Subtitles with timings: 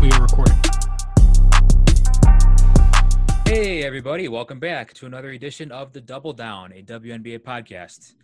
[0.00, 0.58] we are recording.
[3.44, 8.14] Hey, everybody, welcome back to another edition of The Double Down, a WNBA podcast.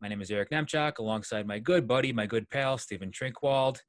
[0.00, 3.80] My name is Eric Nemchak, alongside my good buddy, my good pal, Stephen Trinkwald.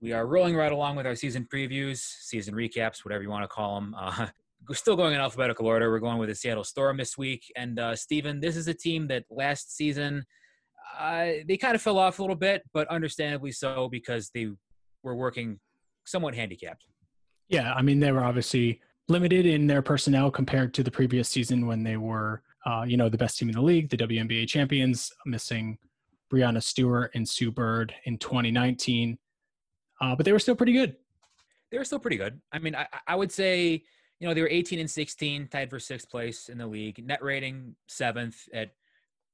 [0.00, 3.48] We are rolling right along with our season previews, season recaps, whatever you want to
[3.48, 3.96] call them.
[3.98, 4.28] Uh,
[4.68, 5.90] we're still going in alphabetical order.
[5.90, 7.50] We're going with the Seattle Storm this week.
[7.56, 10.24] And, uh, Stephen, this is a team that last season,
[10.96, 14.50] uh, they kind of fell off a little bit, but understandably so because they
[15.02, 15.58] were working
[16.06, 16.86] somewhat handicapped.
[17.48, 21.66] Yeah, I mean, they were obviously limited in their personnel compared to the previous season
[21.66, 25.12] when they were, uh, you know, the best team in the league, the WNBA champions,
[25.26, 25.78] missing
[26.32, 29.18] Breanna Stewart and Sue Bird in 2019.
[30.00, 30.96] Uh, but they were still pretty good.
[31.70, 32.40] They were still pretty good.
[32.52, 33.82] I mean, I, I would say,
[34.18, 37.04] you know, they were 18 and 16, tied for sixth place in the league.
[37.04, 38.72] Net rating seventh at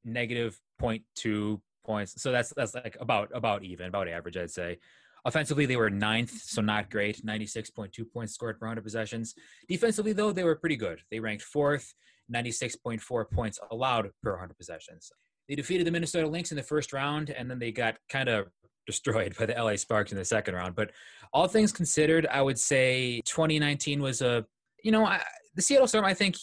[0.05, 2.21] negative 0.2 points.
[2.21, 4.79] So that's that's like about about even, about average, I'd say.
[5.25, 7.25] Offensively, they were ninth, so not great.
[7.25, 9.35] 96.2 points scored per 100 possessions.
[9.69, 11.01] Defensively, though, they were pretty good.
[11.11, 11.95] They ranked fourth,
[12.35, 15.13] 96.4 points allowed per 100 possessions.
[15.49, 18.49] They defeated the Minnesota Lynx in the first round, and then they got kind of
[18.87, 20.75] destroyed by the LA Sparks in the second round.
[20.75, 20.91] But
[21.33, 24.45] all things considered, I would say 2019 was a,
[24.83, 25.23] you know, I,
[25.55, 26.37] the Seattle Storm, I think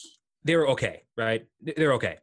[0.45, 1.45] they were okay, right?
[1.61, 2.17] They're okay.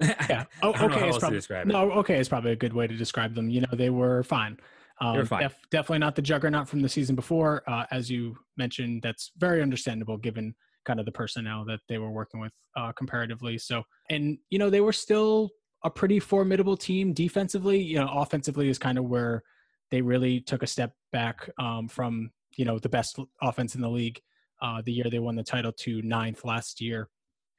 [0.28, 0.44] Yeah.
[0.62, 1.08] Oh, okay.
[1.08, 3.50] Is probably, no, okay is probably a good way to describe them.
[3.50, 4.58] You know, they were fine.
[5.00, 7.62] Um, def- definitely not the juggernaut from the season before.
[7.68, 12.10] Uh, as you mentioned, that's very understandable given kind of the personnel that they were
[12.10, 13.58] working with uh, comparatively.
[13.58, 15.50] So, and, you know, they were still
[15.84, 17.80] a pretty formidable team defensively.
[17.80, 19.42] You know, offensively is kind of where
[19.90, 23.88] they really took a step back um, from, you know, the best offense in the
[23.88, 24.20] league
[24.60, 27.08] uh, the year they won the title to ninth last year.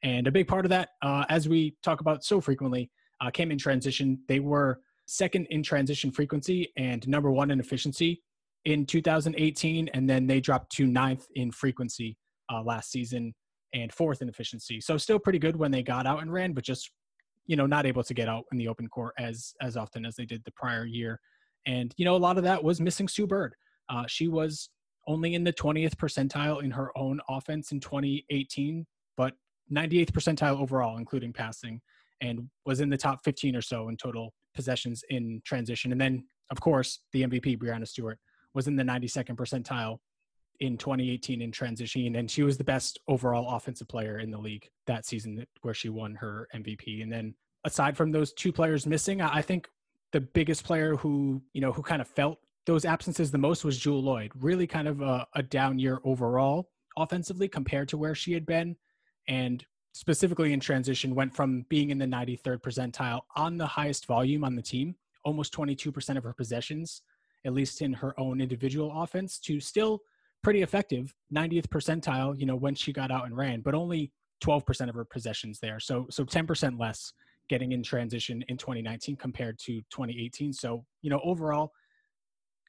[0.03, 2.89] And a big part of that, uh, as we talk about so frequently,
[3.21, 4.19] uh, came in transition.
[4.27, 4.79] They were
[5.09, 8.21] second in transition frequency and number one in efficiency
[8.65, 9.89] in 2018.
[9.93, 12.17] And then they dropped to ninth in frequency
[12.51, 13.33] uh, last season
[13.73, 14.81] and fourth in efficiency.
[14.81, 16.91] So still pretty good when they got out and ran, but just
[17.45, 20.15] you know not able to get out in the open court as as often as
[20.15, 21.19] they did the prior year.
[21.65, 23.53] And you know a lot of that was missing Sue Bird.
[23.89, 24.69] Uh, she was
[25.07, 28.85] only in the 20th percentile in her own offense in 2018,
[29.17, 29.33] but
[29.73, 31.81] 98th percentile overall, including passing,
[32.21, 35.93] and was in the top 15 or so in total possessions in transition.
[35.93, 38.19] And then, of course, the MVP, Breanna Stewart,
[38.53, 39.99] was in the 92nd percentile
[40.59, 44.67] in 2018 in transition, and she was the best overall offensive player in the league
[44.85, 47.01] that season where she won her MVP.
[47.01, 47.33] And then,
[47.63, 49.69] aside from those two players missing, I think
[50.11, 53.77] the biggest player who you know who kind of felt those absences the most was
[53.77, 54.31] Jewell Loyd.
[54.35, 58.75] Really, kind of a, a down year overall offensively compared to where she had been,
[59.29, 64.43] and specifically in transition, went from being in the 93rd percentile on the highest volume
[64.43, 64.95] on the team,
[65.25, 67.01] almost 22% of her possessions,
[67.45, 70.01] at least in her own individual offense, to still
[70.43, 74.11] pretty effective 90th percentile, you know, when she got out and ran, but only
[74.43, 75.79] 12% of her possessions there.
[75.79, 77.11] So so 10% less
[77.49, 80.53] getting in transition in 2019 compared to 2018.
[80.53, 81.71] So, you know, overall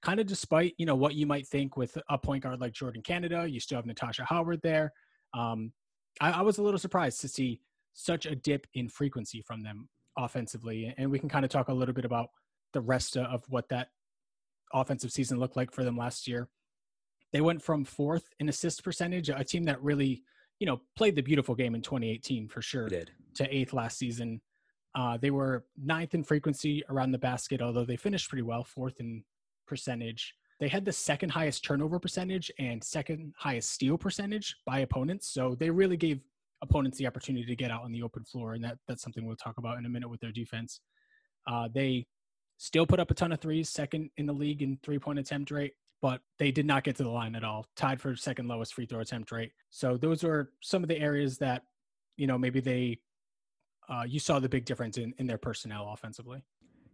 [0.02, 3.04] kind of despite, you know, what you might think with a point guard like Jordin
[3.04, 4.92] Canada, you still have Natasha Howard there.
[5.34, 5.72] Um,
[6.20, 7.60] I, I was a little surprised to see
[7.92, 10.94] such a dip in frequency from them offensively.
[10.96, 12.28] And we can kind of talk a little bit about
[12.72, 13.88] the rest of what that
[14.72, 16.48] offensive season looked like for them last year.
[17.32, 20.22] They went from fourth in assist percentage, a team that really,
[20.58, 23.10] you know, played the beautiful game in 2018 for sure, did.
[23.34, 24.40] to eighth last season.
[24.94, 28.98] Uh, they were ninth in frequency around the basket, although they finished pretty well, fourth
[28.98, 29.22] in
[29.66, 30.34] percentage.
[30.60, 35.32] They had the second highest turnover percentage and second highest steal percentage by opponents.
[35.32, 36.20] So they really gave
[36.62, 39.36] opponents the opportunity to get out on the open floor, and that that's something we'll
[39.36, 40.80] talk about in a minute with their defense.
[41.46, 42.06] Uh, they
[42.58, 45.50] still put up a ton of threes, second in the league in three point attempt
[45.50, 45.72] rate,
[46.02, 47.66] but they did not get to the line at all.
[47.74, 49.52] Tied for second lowest free throw attempt rate.
[49.70, 51.62] So those are some of the areas that
[52.18, 52.98] you know maybe they
[53.88, 56.44] uh, you saw the big difference in in their personnel offensively.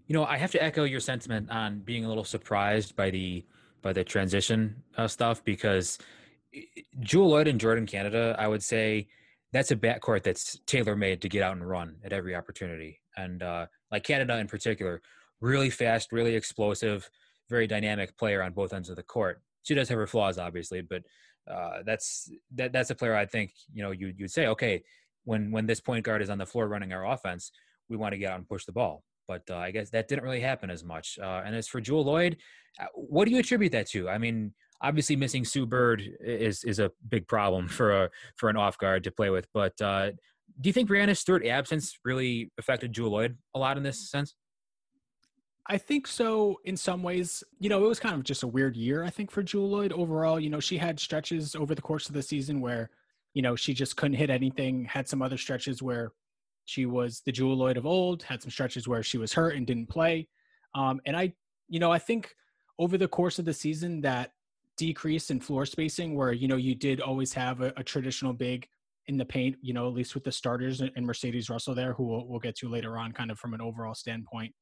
[0.07, 3.45] You know, I have to echo your sentiment on being a little surprised by the
[3.83, 5.99] by the transition uh, stuff because
[7.01, 9.09] Jewell Loyd and Jordin Canada, I would say
[9.53, 13.01] that's a backcourt that's tailor made to get out and run at every opportunity.
[13.17, 15.03] And uh, like Canada in particular,
[15.41, 17.09] really fast, really explosive,
[17.49, 19.43] very dynamic player on both ends of the court.
[19.63, 21.03] She does have her flaws, obviously, but
[21.51, 24.83] uh, that's that that's a player I think you know you you'd say okay
[25.25, 27.51] when when this point guard is on the floor running our offense,
[27.89, 30.25] we want to get out and push the ball but uh, I guess that didn't
[30.25, 31.19] really happen as much.
[31.23, 32.37] Uh, and as for Jewell Loyd,
[32.81, 34.09] uh, what do you attribute that to?
[34.09, 38.57] I mean, obviously missing Sue Bird is is a big problem for a for an
[38.57, 39.47] off guard to play with.
[39.53, 40.11] But uh,
[40.61, 44.35] do you think Breanna Stewart absence really affected Jewell Loyd a lot in this sense?
[45.69, 47.43] I think so in some ways.
[47.59, 49.93] You know, it was kind of just a weird year, I think, for Jewell Loyd
[49.93, 50.39] overall.
[50.39, 52.91] You know, she had stretches over the course of the season where,
[53.35, 56.13] you know, she just couldn't hit anything, had some other stretches where
[56.67, 59.67] she was the Jewell Loyd of old, had some stretches where she was hurt and
[59.67, 60.29] didn't play.
[60.75, 61.33] Um, and I,
[61.69, 62.35] you know, I think
[62.79, 64.33] over the course of the season that
[64.77, 68.69] decrease in floor spacing where, you know, you did always have a, a traditional big
[69.07, 72.05] in the paint, you know, at least with the starters and Mercedes Russell there, who
[72.05, 74.53] we'll, we'll get to later on, kind of from an overall standpoint.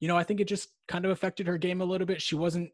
[0.00, 2.22] You know, I think it just kind of affected her game a little bit.
[2.22, 2.70] She wasn't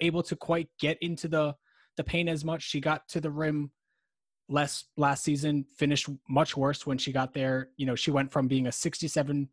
[0.00, 1.54] able to quite get into the
[1.98, 2.62] the paint as much.
[2.62, 3.70] She got to the rim
[4.52, 7.70] less last season, finished much worse when she got there.
[7.76, 9.48] You know, she went from being a 67%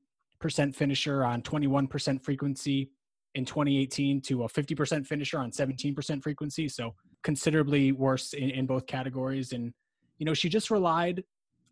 [0.74, 2.92] finisher on 21% frequency
[3.36, 6.68] in 2018 to a 50% finisher on 17% frequency.
[6.68, 9.54] So considerably worse in, in both categories.
[9.54, 9.74] And
[10.18, 11.24] you know, she just relied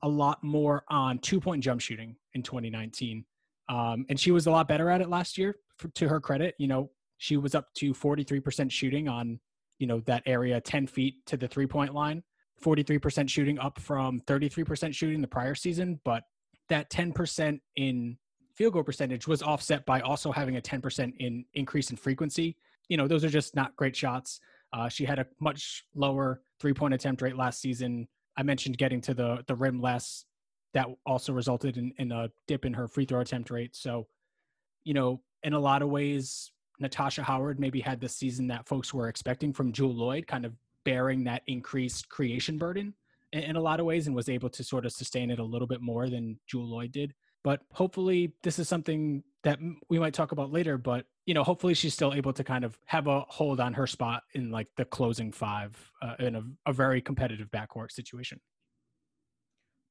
[0.03, 3.25] a lot more on two point jump shooting in 2019.
[3.69, 6.55] Um, and she was a lot better at it last year for, to her credit.
[6.57, 9.39] You know, she was up to 43% shooting on,
[9.79, 12.23] you know, that area 10 feet to the three point line,
[12.63, 15.99] 43% shooting up from 33% shooting the prior season.
[16.03, 16.23] But
[16.69, 18.17] that 10% in
[18.55, 22.57] field goal percentage was offset by also having a 10% in increase in frequency.
[22.89, 24.39] You know, those are just not great shots.
[24.73, 28.07] Uh, she had a much lower three point attempt rate last season
[28.37, 30.25] I mentioned getting to the the rim less.
[30.73, 33.75] That also resulted in, in a dip in her free throw attempt rate.
[33.75, 34.07] So,
[34.83, 38.93] you know, in a lot of ways, Natasha Howard maybe had the season that folks
[38.93, 40.53] were expecting from Jewell Loyd, kind of
[40.87, 42.93] bearing that increased creation burden
[43.33, 45.43] in, in, a lot of ways, and was able to sort of sustain it a
[45.43, 47.13] little bit more than Jewell Loyd did.
[47.43, 50.77] But hopefully, this is something that we might talk about later.
[50.77, 53.85] But you know, hopefully, she's still able to kind of have a hold on her
[53.85, 58.39] spot in like the closing five uh, in a, a very competitive backcourt situation.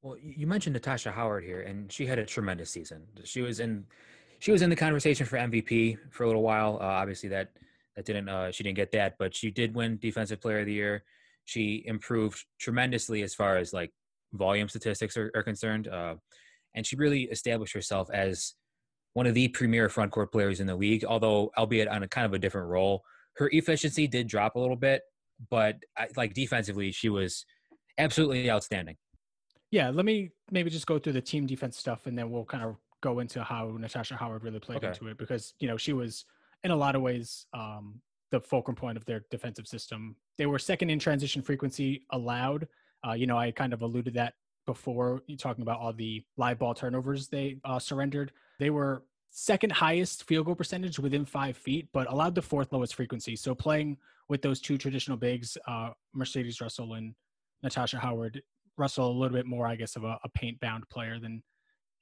[0.01, 3.03] Well, you mentioned Natasha Howard here, and she had a tremendous season.
[3.23, 3.85] She was in,
[4.39, 6.79] she was in the conversation for MVP for a little while.
[6.81, 7.51] Uh, obviously, that
[7.97, 10.73] that didn't, uh, she didn't get that, but she did win Defensive Player of the
[10.73, 11.03] Year.
[11.45, 13.91] She improved tremendously as far as like
[14.33, 15.87] volume statistics are, are concerned.
[15.87, 16.15] Uh,
[16.75, 18.53] and she really established herself as
[19.13, 22.25] one of the premier front court players in the league, although albeit on a kind
[22.25, 23.03] of a different role.
[23.37, 25.01] Her efficiency did drop a little bit,
[25.49, 27.45] but I, like defensively, she was
[27.97, 28.95] absolutely outstanding.
[29.71, 32.63] Yeah, let me maybe just go through the team defense stuff, and then we'll kind
[32.63, 34.87] of go into how Natasha Howard really played okay.
[34.87, 36.25] into it because you know she was
[36.63, 38.01] in a lot of ways um,
[38.31, 40.15] the fulcrum point of their defensive system.
[40.37, 42.67] They were second in transition frequency allowed.
[43.07, 44.33] Uh, you know, I kind of alluded that
[44.65, 48.31] before talking about all the live ball turnovers they uh, surrendered.
[48.59, 52.95] They were second highest field goal percentage within five feet, but allowed the fourth lowest
[52.95, 53.35] frequency.
[53.35, 53.97] So playing
[54.29, 57.15] with those two traditional bigs, uh, Mercedes Russell and
[57.63, 58.41] Natasha Howard,
[58.77, 61.41] Russell a little bit more, I guess, of a, a paint bound player than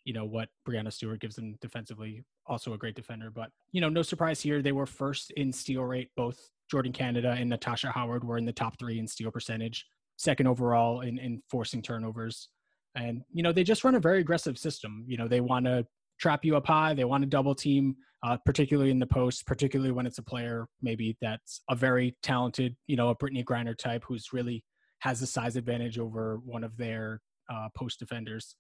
[0.04, 2.24] you know what Breanna Stewart gives them defensively.
[2.48, 4.62] Also a great defender, but you know no surprise here.
[4.62, 6.10] They were first in steal rate.
[6.16, 9.86] Both Jordin Canada and Natasha Howard were in the top three in steal percentage.
[10.18, 12.50] Second overall in, in forcing turnovers.
[12.96, 15.04] And, you know, they just run a very aggressive system.
[15.08, 15.86] You know, they want to
[16.20, 16.94] trap you up high.
[16.94, 20.68] They want to double team, uh, particularly in the post, particularly when it's a player
[20.82, 24.64] maybe that's a very talented, you know, a Brittney Griner type who's really
[25.00, 28.56] has a size advantage over one of their uh, post defenders.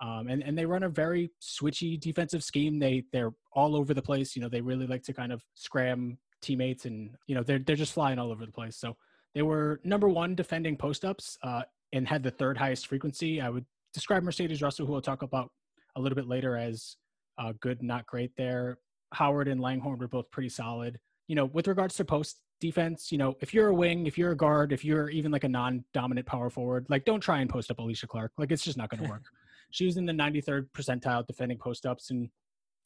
[0.00, 2.78] Um, and, and they run a very switchy defensive scheme.
[2.78, 4.34] They they're all over the place.
[4.34, 7.76] You know, they really like to kind of scram teammates, and you know they're they're
[7.76, 8.76] just flying all over the place.
[8.76, 8.96] So
[9.34, 13.40] they were number one defending post ups uh, and had the third highest frequency.
[13.40, 15.50] I would describe Mercedes Russell, who we'll talk about
[15.96, 16.96] a little bit later, as
[17.38, 18.78] uh, good, not great there.
[19.12, 20.98] Howard and Langhorne were both pretty solid.
[21.28, 24.32] You know, with regards to post defense, you know, if you're a wing, if you're
[24.32, 27.70] a guard, if you're even like a non-dominant power forward, like don't try and post
[27.70, 28.32] up Alysha Clark.
[28.38, 29.24] Like it's just not going to work.
[29.70, 32.28] She was in the 93rd percentile defending post ups, and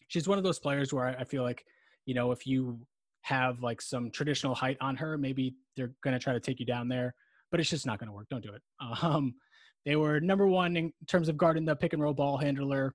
[0.09, 1.65] she's one of those players where I feel like,
[2.07, 2.79] you know, if you
[3.23, 6.67] have like some traditional height on her, maybe they're going to try to take you
[6.67, 7.15] down there,
[7.51, 8.27] but it's just not going to work.
[8.31, 8.63] Don't do it.
[9.03, 9.35] Um,
[9.85, 12.95] they were number one in terms of guarding the pick and roll ball handler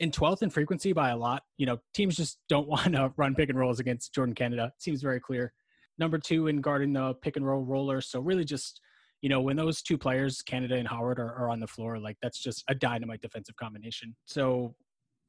[0.00, 1.42] in 12th in frequency by a lot.
[1.58, 4.72] You know, teams just don't want to run pick and rolls against Jordin Canada.
[4.76, 5.52] It seems very clear.
[5.98, 8.00] Number two in guarding the pick and roll roller.
[8.00, 8.80] So really just,
[9.22, 12.16] you know, when those two players, Canada and Howard, are, are on the floor, like
[12.22, 14.14] that's just a dynamite defensive combination.
[14.24, 14.74] So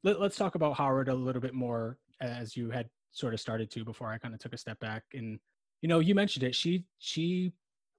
[0.04, 3.70] let, let's talk about Howard a little bit more as you had sort of started
[3.72, 5.02] to before I kind of took a step back.
[5.14, 5.38] And,
[5.82, 6.54] you know, you mentioned it.
[6.54, 7.52] She, she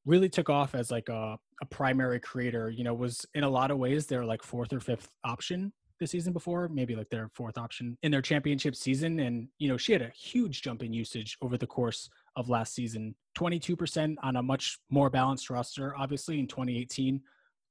[0.06, 3.72] really took off as like a, a primary creator, you know, was in a lot
[3.72, 7.58] of ways their like fourth or fifth option the season before, maybe like their fourth
[7.58, 9.20] option in their championship season.
[9.20, 12.74] And, you know, she had a huge jump in usage over the course of last
[12.74, 17.22] season 22% on a much more balanced roster, obviously in 2018,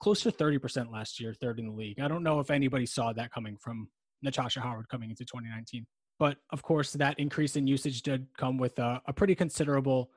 [0.01, 2.01] close to 30% last year, third in the league.
[2.01, 3.89] I don't know if anybody saw that coming from
[4.23, 5.87] Natasha Howard coming into 2019.
[6.19, 10.11] But of course, that increase in usage did come with a, a pretty considerable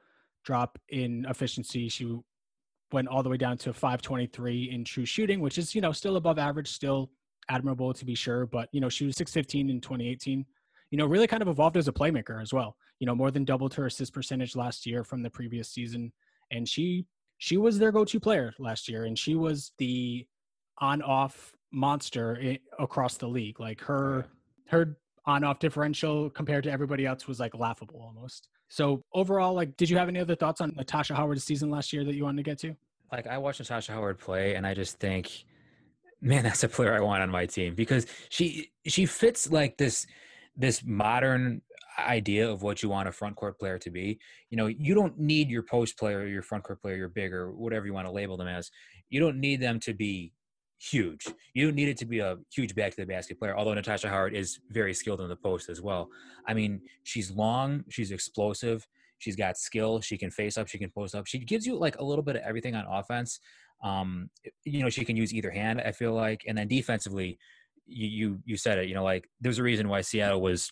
[0.43, 1.89] drop in efficiency.
[1.89, 2.17] She
[2.91, 6.15] went all the way down to 523 in true shooting, which is, you know, still
[6.15, 7.11] above average, still
[7.49, 8.45] admirable to be sure.
[8.45, 10.45] But, you know, she was 615 in 2018.
[10.91, 12.75] You know, really kind of evolved as a playmaker as well.
[12.99, 16.11] You know, more than doubled her assist percentage last year from the previous season.
[16.51, 17.05] And she
[17.37, 20.27] she was their go-to player last year and she was the
[20.77, 23.59] on-off monster across the league.
[23.59, 24.27] Like her
[24.67, 28.47] her on-off differential compared to everybody else was like laughable almost.
[28.69, 32.05] So overall, like, did you have any other thoughts on Natasha Howard's season last year
[32.05, 32.75] that you wanted to get to?
[33.11, 35.43] Like, I watched Natasha Howard play, and I just think,
[36.21, 40.07] man, that's a player I want on my team because she she fits like this
[40.55, 41.61] this modern
[41.99, 44.19] idea of what you want a front court player to be.
[44.49, 47.51] You know, you don't need your post player, your front court player, your big or
[47.51, 48.71] whatever you want to label them as.
[49.09, 50.33] You don't need them to be
[50.79, 51.27] huge.
[51.53, 54.09] You don't need it to be a huge back to the basket player, although Natasha
[54.09, 56.09] Howard is very skilled in the post as well.
[56.47, 58.87] I mean, she's long, she's explosive,
[59.19, 61.27] she's got skill, she can face up, she can post up.
[61.27, 63.39] She gives you like a little bit of everything on offense.
[63.83, 64.29] Um,
[64.63, 67.37] you know, she can use either hand, I feel like, and then defensively,
[67.85, 70.71] you you, you said it, you know, like there's a reason why Seattle was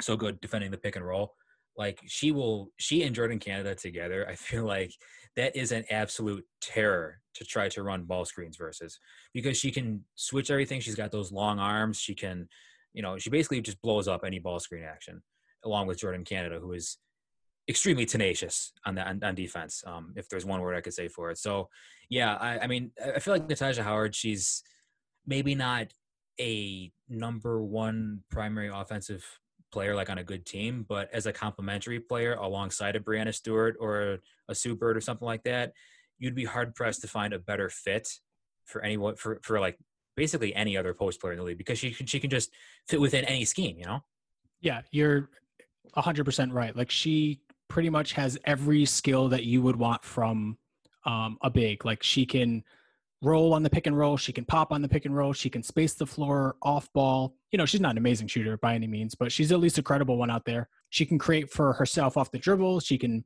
[0.00, 1.34] so good defending the pick and roll.
[1.76, 4.92] Like she will, she and Jordin Canada together, I feel like
[5.36, 8.98] that is an absolute terror to try to run ball screens versus
[9.32, 10.80] because she can switch everything.
[10.80, 12.00] She's got those long arms.
[12.00, 12.48] She can,
[12.94, 15.22] you know, she basically just blows up any ball screen action
[15.64, 16.98] along with Jordin Canada, who is
[17.68, 19.84] extremely tenacious on the on, on defense.
[19.86, 21.38] Um, if there's one word I could say for it.
[21.38, 21.68] So
[22.10, 24.62] yeah, I, I mean, I feel like Natasha Howard, she's
[25.26, 25.92] maybe not
[26.40, 29.24] a number one primary offensive
[29.70, 33.76] player like on a good team, but as a complementary player alongside a Breanna Stewart
[33.80, 34.18] or
[34.48, 35.72] a Sue Bird or something like that,
[36.18, 38.08] you'd be hard pressed to find a better fit
[38.64, 39.78] for anyone for for like
[40.16, 42.50] basically any other post player in the league because she can she can just
[42.88, 44.00] fit within any scheme, you know.
[44.60, 45.30] Yeah, you're
[45.94, 46.76] hundred percent right.
[46.76, 50.58] Like she pretty much has every skill that you would want from
[51.04, 51.84] um, a big.
[51.84, 52.64] Like she can
[53.22, 54.16] roll on the pick and roll.
[54.16, 55.32] She can pop on the pick and roll.
[55.32, 57.34] She can space the floor off ball.
[57.50, 59.82] You know, she's not an amazing shooter by any means, but she's at least a
[59.82, 60.68] credible one out there.
[60.90, 62.80] She can create for herself off the dribble.
[62.80, 63.24] She can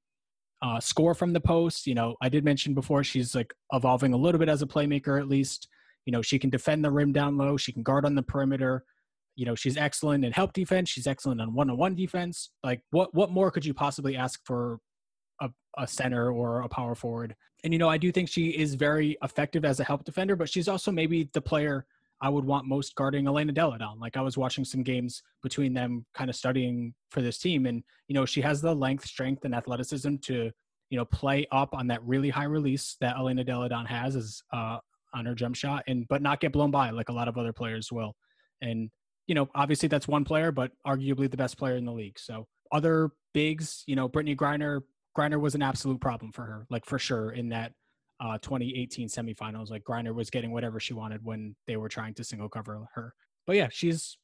[0.62, 1.87] uh, score from the post.
[1.87, 5.20] You know, I did mention before she's like evolving a little bit as a playmaker
[5.20, 5.68] at least.
[6.06, 7.56] You know, she can defend the rim down low.
[7.56, 8.84] She can guard on the perimeter.
[9.37, 10.88] You know, she's excellent in help defense.
[10.88, 12.50] She's excellent on one-on-one defense.
[12.62, 14.78] Like, what what more could you possibly ask for
[15.42, 17.34] a, a center or a power forward?
[17.64, 20.49] And you know, I do think she is very effective as a help defender, but
[20.49, 21.87] she's also maybe the player
[22.20, 23.99] I would want most guarding Elena Delle Donne.
[23.99, 27.82] Like I was watching some games between them, kind of studying for this team, and
[28.08, 30.50] you know she has the length, strength, and athleticism to
[30.90, 34.42] you know play up on that really high release that Elena Delle Donne has as
[34.52, 34.78] uh,
[35.12, 37.52] on her jump shot, and but not get blown by like a lot of other
[37.52, 38.14] players will.
[38.61, 38.90] And
[39.26, 42.18] you know, obviously that's one player, but arguably the best player in the league.
[42.18, 44.82] So other bigs, you know, Brittney Griner.
[45.16, 47.73] Griner was an absolute problem for her, like for sure in that
[48.21, 49.71] uh, 2018 semifinals.
[49.71, 53.14] Like Griner was getting whatever she wanted when they were trying to single cover her.
[53.47, 54.16] But yeah, she's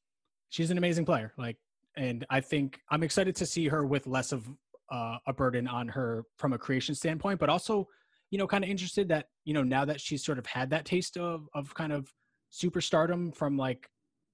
[0.51, 1.35] she's an amazing player.
[1.37, 1.57] Like,
[1.97, 4.49] and I think I'm excited to see her with less of
[4.91, 7.87] uh, a burden on her from a creation standpoint, but also,
[8.31, 10.85] you know, kind of interested that you know now that she's sort of had that
[10.85, 12.11] taste of of kind of
[12.53, 13.89] superstardom from like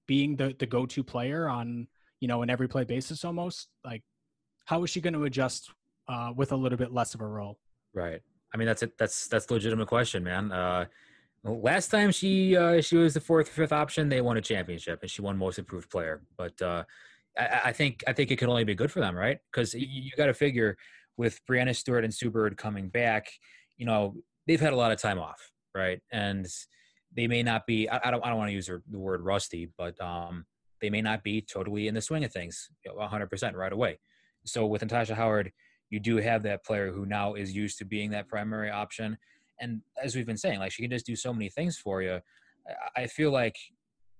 [0.07, 1.87] being the the go to player on
[2.21, 3.67] you know an every play basis almost.
[3.83, 4.03] Like,
[4.65, 5.71] how is she going to adjust
[6.07, 7.57] uh, with a little bit less of a role?
[7.93, 8.21] Right.
[8.53, 8.97] I mean, that's it.
[8.97, 10.51] That's that's legitimate question, man.
[10.51, 10.85] Uh,
[11.43, 15.11] last time she uh, she was the fourth, fifth option, they won a championship, and
[15.11, 16.21] she won Most Improved Player.
[16.37, 16.83] But uh,
[17.37, 19.37] I, I, think I think it could only be good for them, right?
[19.51, 20.77] Because you, you got to figure
[21.17, 23.27] with Breanna Stewart and Sue Bird coming back,
[23.77, 24.15] you know,
[24.47, 26.01] they've had a lot of time off, right?
[26.11, 26.47] And
[27.15, 27.89] they may not be.
[27.89, 28.25] I, I don't.
[28.25, 30.45] I don't want to use the word rusty, but um,
[30.81, 33.99] they may not be totally in the swing of things, 100 percent right away.
[34.45, 35.51] So with Natasha Howard
[35.89, 39.17] you do have that player who now is used to being that primary option.
[39.59, 42.19] And as we've been saying, like she can just do so many things for you.
[42.95, 43.57] I feel like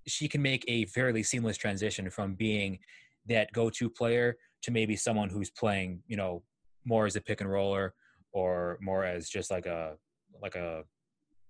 [0.07, 2.79] she can make a fairly seamless transition from being
[3.27, 6.43] that go-to player to maybe someone who's playing, you know,
[6.85, 7.93] more as a pick and roller
[8.31, 9.95] or more as just like a
[10.41, 10.83] like a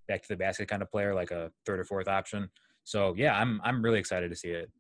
[0.08, 2.50] back to the basket kind of player, like a third or fourth option.
[2.84, 4.72] So yeah, I'm I'm really excited to see it.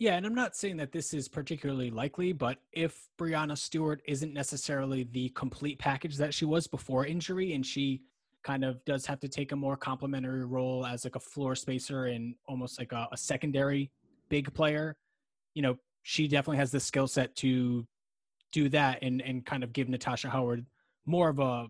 [0.00, 4.32] Yeah, and I'm not saying that this is particularly likely, but if Breanna Stewart isn't
[4.32, 8.00] necessarily the complete package that she was before injury, and she
[8.42, 12.06] kind of does have to take a more complementary role as like a floor spacer
[12.06, 13.90] and almost like a, a secondary
[14.30, 14.96] big player,
[15.52, 17.86] you know, she definitely has the skill set to
[18.52, 20.64] do that and and kind of give Natasha Howard
[21.04, 21.66] more of a,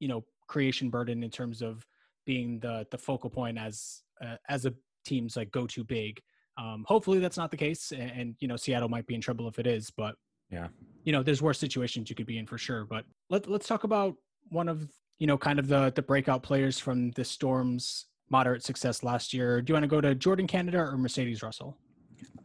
[0.00, 1.86] you know, creation burden in terms of
[2.26, 4.74] being the the focal point as uh, as a
[5.06, 6.20] team's like go to big
[6.56, 9.48] Um, hopefully that's not the case, and, and, you know Seattle might be in trouble
[9.48, 9.90] if it is.
[9.90, 10.14] But
[10.50, 10.68] yeah,
[11.04, 12.84] you know there's worse situations you could be in for sure.
[12.84, 14.14] But let let's talk about
[14.50, 19.02] one of you know kind of the the breakout players from the Storm's moderate success
[19.02, 19.60] last year.
[19.60, 21.76] Do you want to go to Jordin Canada or Mercedes Russell?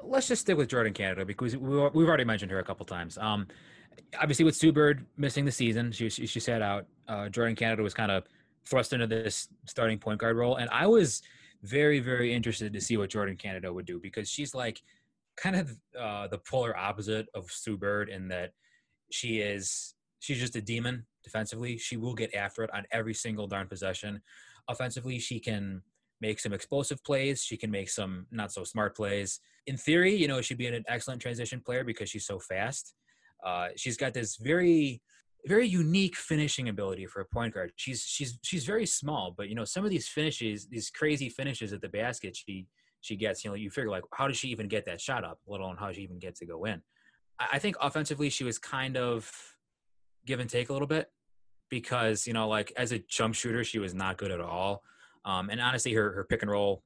[0.02, 3.18] Let's just stick with Jordin Canada because we've already mentioned her a couple times.
[3.18, 3.48] Um,
[4.20, 6.86] obviously, with Sue Bird missing the season, she she, she sat out.
[7.08, 8.24] Uh, Jordin Canada was kind of
[8.66, 11.22] thrust into this starting point guard role, and I was
[11.64, 14.82] very very interested to see what Jordin Canada would do because she's like
[15.36, 18.52] kind of uh, the polar opposite of Sue Bird in that
[19.12, 21.78] she is she's just a demon defensively.
[21.78, 24.22] She will get after it on every single darn possession.
[24.68, 25.82] Offensively, she can
[26.22, 27.44] make some explosive plays.
[27.44, 29.40] She can make some not so smart plays.
[29.68, 32.94] In theory, you know, she'd be an excellent transition player because she's so fast.
[33.46, 35.02] Uh, she's got this very,
[35.46, 37.72] very unique finishing ability for a point guard.
[37.76, 41.74] She's she's she's very small, but you know, some of these finishes, these crazy finishes
[41.74, 42.68] at the basket, she
[43.02, 43.44] she gets.
[43.44, 45.40] You know, you figure like, how does she even get that shot up?
[45.48, 46.82] Let alone how she even gets to go in.
[47.40, 49.32] I, I think offensively, she was kind of
[50.26, 51.08] give and take a little bit
[51.70, 54.84] because you know, like as a jump shooter, she was not good at all.
[55.26, 56.84] Um, and honestly, her her pick and roll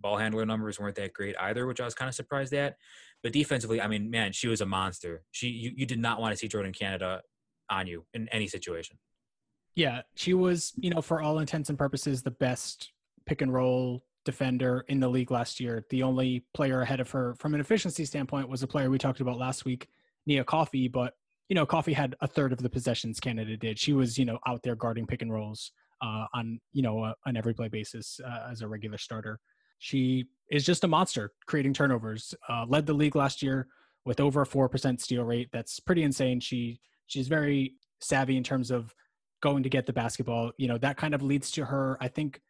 [0.00, 2.76] ball handler numbers weren't that great either, which I was kind of surprised at.
[3.22, 5.22] But defensively, I mean, man, she was a monster.
[5.30, 7.22] She you, you did not want to see Jordin Canada
[7.72, 8.98] on you in any situation.
[9.74, 12.92] Yeah, she was, you know, for all intents and purposes, the best
[13.26, 15.84] pick and roll defender in the league last year.
[15.90, 19.20] The only player ahead of her from an efficiency standpoint was a player we talked
[19.20, 19.88] about last week,
[20.26, 21.14] Nia Coffey, but
[21.48, 23.78] you know, Coffey had a third of the possessions Canada did.
[23.78, 27.12] She was, you know, out there guarding pick and rolls uh, on, you know, uh,
[27.26, 29.38] an every play basis uh, as a regular starter.
[29.78, 32.34] She is just a monster creating turnovers.
[32.48, 33.66] Uh, led the league last year
[34.04, 35.48] with over a four percent steal rate.
[35.52, 36.40] That's pretty insane.
[36.40, 38.94] She she's very savvy in terms of
[39.42, 40.52] going to get the basketball.
[40.58, 41.96] You know that kind of leads to her.
[42.00, 42.40] I think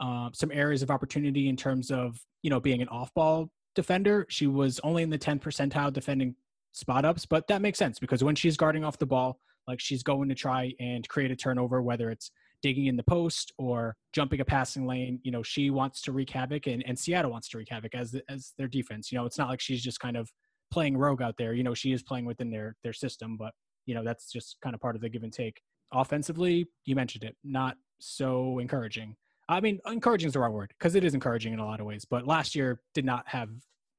[0.00, 4.26] uh, some areas of opportunity in terms of you know being an off-ball defender.
[4.28, 6.34] She was only in the 10 percentile defending
[6.72, 10.02] spot ups, but that makes sense because when she's guarding off the ball, like she's
[10.02, 12.30] going to try and create a turnover, whether it's
[12.62, 15.20] digging in the post or jumping a passing lane.
[15.22, 18.14] You know, she wants to wreak havoc, and, and Seattle wants to wreak havoc as
[18.28, 19.10] as their defense.
[19.10, 20.30] You know, it's not like she's just kind of
[20.70, 21.54] playing rogue out there.
[21.54, 23.52] You know, she is playing within their their system, but
[23.86, 25.60] you know that's just kind of part of the give and take.
[25.92, 29.16] Offensively, you mentioned it, not so encouraging.
[29.48, 31.86] I mean, encouraging is the wrong word because it is encouraging in a lot of
[31.86, 32.04] ways.
[32.04, 33.48] But last year did not have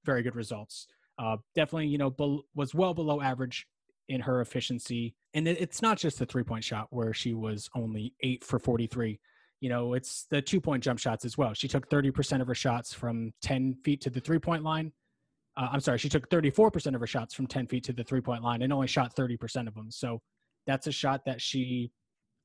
[0.05, 0.87] very good results.
[1.19, 3.67] Uh, definitely, you know, be- was well below average
[4.07, 5.15] in her efficiency.
[5.33, 9.19] And it's not just the three point shot where she was only eight for 43.
[9.61, 11.53] You know, it's the two point jump shots as well.
[11.53, 14.91] She took 30% of her shots from 10 feet to the three point line.
[15.57, 18.21] Uh, I'm sorry, she took 34% of her shots from 10 feet to the three
[18.21, 19.91] point line and only shot 30% of them.
[19.91, 20.21] So
[20.65, 21.91] that's a shot that she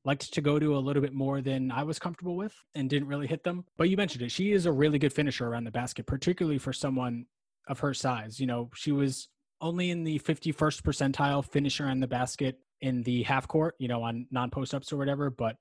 [0.03, 3.07] liked to go to a little bit more than I was comfortable with and didn't
[3.07, 3.65] really hit them.
[3.77, 4.31] But you mentioned it.
[4.31, 7.25] She is a really good finisher around the basket, particularly for someone
[7.67, 8.39] of her size.
[8.39, 9.27] You know, she was
[9.59, 14.03] only in the 51st percentile finisher on the basket in the half court, you know,
[14.03, 15.29] on non post ups or whatever.
[15.29, 15.57] But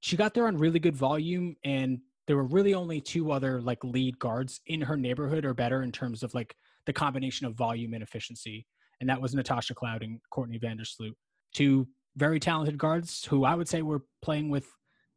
[0.00, 3.82] she got there on really good volume, and there were really only two other like
[3.82, 6.54] lead guards in her neighborhood or better in terms of like
[6.86, 8.68] the combination of volume and efficiency.
[9.00, 11.14] And that was Natasha Cloud and Courtney Vandersloot,
[11.52, 14.64] two very talented guards who I would say were playing with,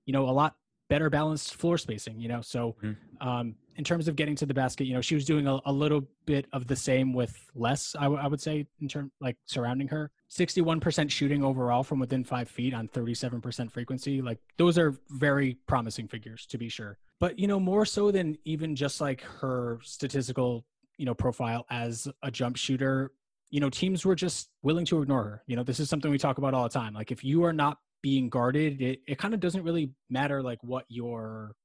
[0.08, 0.56] you know, a lot
[0.94, 2.40] better balanced floor spacing, you know.
[2.42, 3.28] So mm-hmm.
[3.28, 5.72] um, in terms of getting to the basket, you know, she was doing a, a
[5.72, 9.36] little bit of the same with less, I, w- I would say, in terms like
[9.48, 10.12] surrounding her.
[10.30, 14.22] 61% shooting overall from within five feet on 37% frequency.
[14.22, 17.00] Like those are very promising figures to be sure.
[17.20, 20.64] But, you know, more so than even just like her statistical,
[20.98, 23.12] you know, profile as a jump shooter,
[23.50, 25.44] you know, teams were just willing to ignore her.
[25.48, 26.94] You know, this is something we talk about all the time.
[26.94, 30.60] Like if you are not being guarded, it, it kind of doesn't really matter like
[30.62, 31.56] what your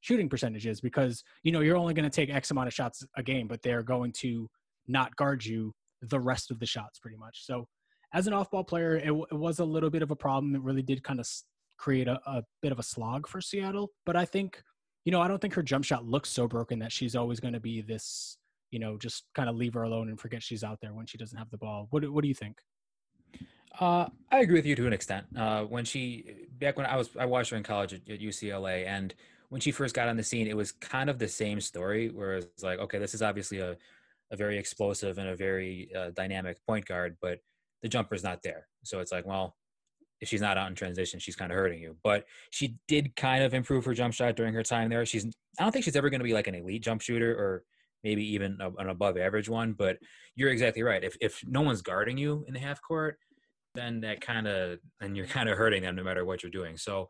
[0.00, 3.06] shooting percentage is because you know you're only going to take x amount of shots
[3.16, 4.50] a game but they're going to
[4.88, 7.46] not guard you the rest of the shots pretty much.
[7.46, 7.68] So
[8.12, 10.56] as an off-ball player it, it was a little bit of a problem.
[10.56, 11.28] It really did kind of
[11.78, 14.62] create a, a bit of a slog for seattle but i think
[15.04, 17.54] you know i don't think her jump shot looks so broken that she's always going
[17.54, 18.38] to be this
[18.72, 21.18] you know just kind of leave her alone and forget she's out there when she
[21.18, 21.86] doesn't have the ball.
[21.90, 22.56] What, what do you think
[23.80, 25.26] uh, I agree with you to an extent.
[25.36, 28.86] Uh, when she back when I was I watched her in college at, at UCLA,
[28.86, 29.14] and
[29.48, 32.08] when she first got on the scene, it was kind of the same story.
[32.08, 33.76] Where it's like, okay, this is obviously a,
[34.30, 37.38] a very explosive and a very uh, dynamic point guard, but
[37.82, 38.68] the jumper's not there.
[38.84, 39.56] So it's like, well,
[40.20, 41.96] if she's not out in transition, she's kind of hurting you.
[42.02, 45.04] But she did kind of improve her jump shot during her time there.
[45.04, 45.26] She's,
[45.58, 47.64] I don't think she's ever going to be like an elite jump shooter or
[48.04, 49.72] maybe even a, an above average one.
[49.72, 49.98] But
[50.36, 51.02] you're exactly right.
[51.02, 53.18] If if no one's guarding you in the half court,
[53.74, 56.76] then that kind of and you're kind of hurting them no matter what you're doing.
[56.76, 57.08] So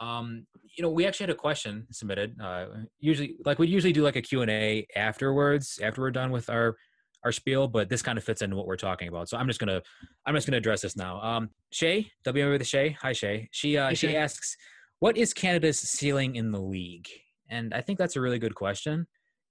[0.00, 0.46] Um,
[0.76, 2.34] you know, we actually had a question submitted.
[2.40, 2.66] Uh,
[2.98, 6.50] usually, like we usually do, like a Q and A afterwards, after we're done with
[6.50, 6.76] our
[7.24, 9.28] our spiel, but this kind of fits into what we're talking about.
[9.28, 9.80] So I'm just gonna
[10.26, 11.20] I'm just gonna address this now.
[11.22, 12.96] Um, Shay, W with the Shay.
[13.02, 13.48] Hi Shay.
[13.52, 14.16] She uh, hey, she Shay.
[14.16, 14.56] asks,
[14.98, 17.08] what is Canada's ceiling in the league?
[17.48, 19.06] And I think that's a really good question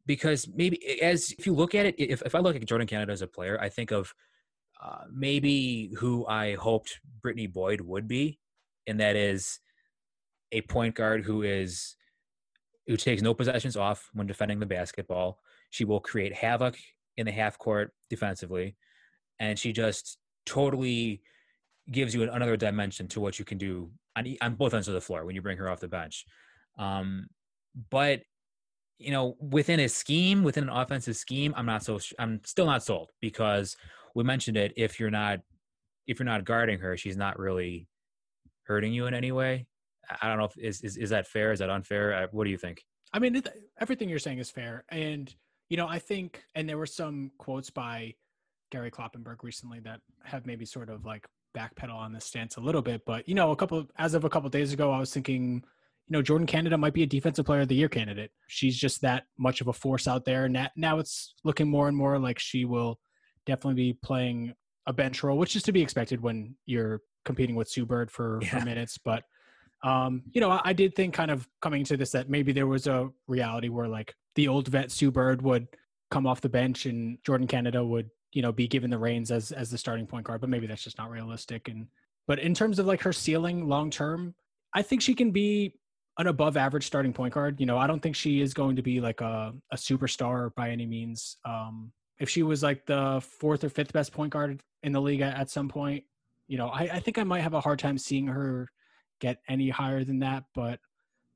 [0.05, 3.13] because maybe as if you look at it, if if I look at Jordin Canada
[3.13, 4.13] as a player, I think of
[4.81, 8.39] uh, maybe who I hoped Brittany Boyd would be,
[8.87, 9.59] and that is
[10.51, 11.95] a point guard who is
[12.87, 15.39] who takes no possessions off when defending the basketball.
[15.69, 16.75] She will create havoc
[17.17, 18.75] in the half court defensively,
[19.39, 21.21] and she just totally
[21.91, 25.01] gives you another dimension to what you can do on on both ends of the
[25.01, 26.25] floor when you bring her off the bench.
[26.77, 27.27] Um,
[27.89, 28.21] but
[28.99, 31.99] you know, within a scheme, within an offensive scheme, I'm not so.
[32.19, 33.75] I'm still not sold because
[34.13, 34.73] we mentioned it.
[34.75, 35.39] If you're not,
[36.07, 37.87] if you're not guarding her, she's not really
[38.63, 39.67] hurting you in any way.
[40.21, 41.51] I don't know if is is, is that fair?
[41.51, 42.27] Is that unfair?
[42.31, 42.83] What do you think?
[43.13, 43.41] I mean,
[43.79, 45.33] everything you're saying is fair, and
[45.69, 48.15] you know, I think, and there were some quotes by
[48.71, 52.81] Gary Kloppenburg recently that have maybe sort of like backpedal on this stance a little
[52.81, 53.03] bit.
[53.05, 55.63] But you know, a couple as of a couple of days ago, I was thinking,
[56.07, 58.31] you know, Jordin Canada might be a defensive player of the year candidate.
[58.47, 60.45] She's just that much of a force out there.
[60.45, 62.99] And now it's looking more and more like she will
[63.45, 64.53] definitely be playing
[64.85, 68.39] a bench role, which is to be expected when you're competing with Sue Bird for,
[68.41, 68.59] yeah.
[68.59, 68.97] for minutes.
[68.97, 69.23] But
[69.83, 72.67] um, you know, I, I, did think kind of coming to this that maybe there
[72.67, 75.67] was a reality where like the old vet Sue Bird would
[76.09, 79.51] come off the bench and Jordin Canada would, you know, be given the reins as
[79.51, 80.39] as the starting point guard.
[80.39, 81.67] But maybe that's just not realistic.
[81.67, 81.87] And
[82.27, 84.35] but in terms of like her ceiling long term,
[84.73, 85.73] I think she can be
[86.17, 87.59] an above average starting point guard.
[87.59, 90.69] You know, I don't think she is going to be like a, a superstar by
[90.69, 91.37] any means.
[91.43, 95.21] Um, if she was like the fourth or fifth best point guard in the league
[95.21, 96.03] at, some point,
[96.47, 98.69] you know, I, I think I might have a hard time seeing her
[99.19, 100.43] get any higher than that.
[100.53, 100.79] But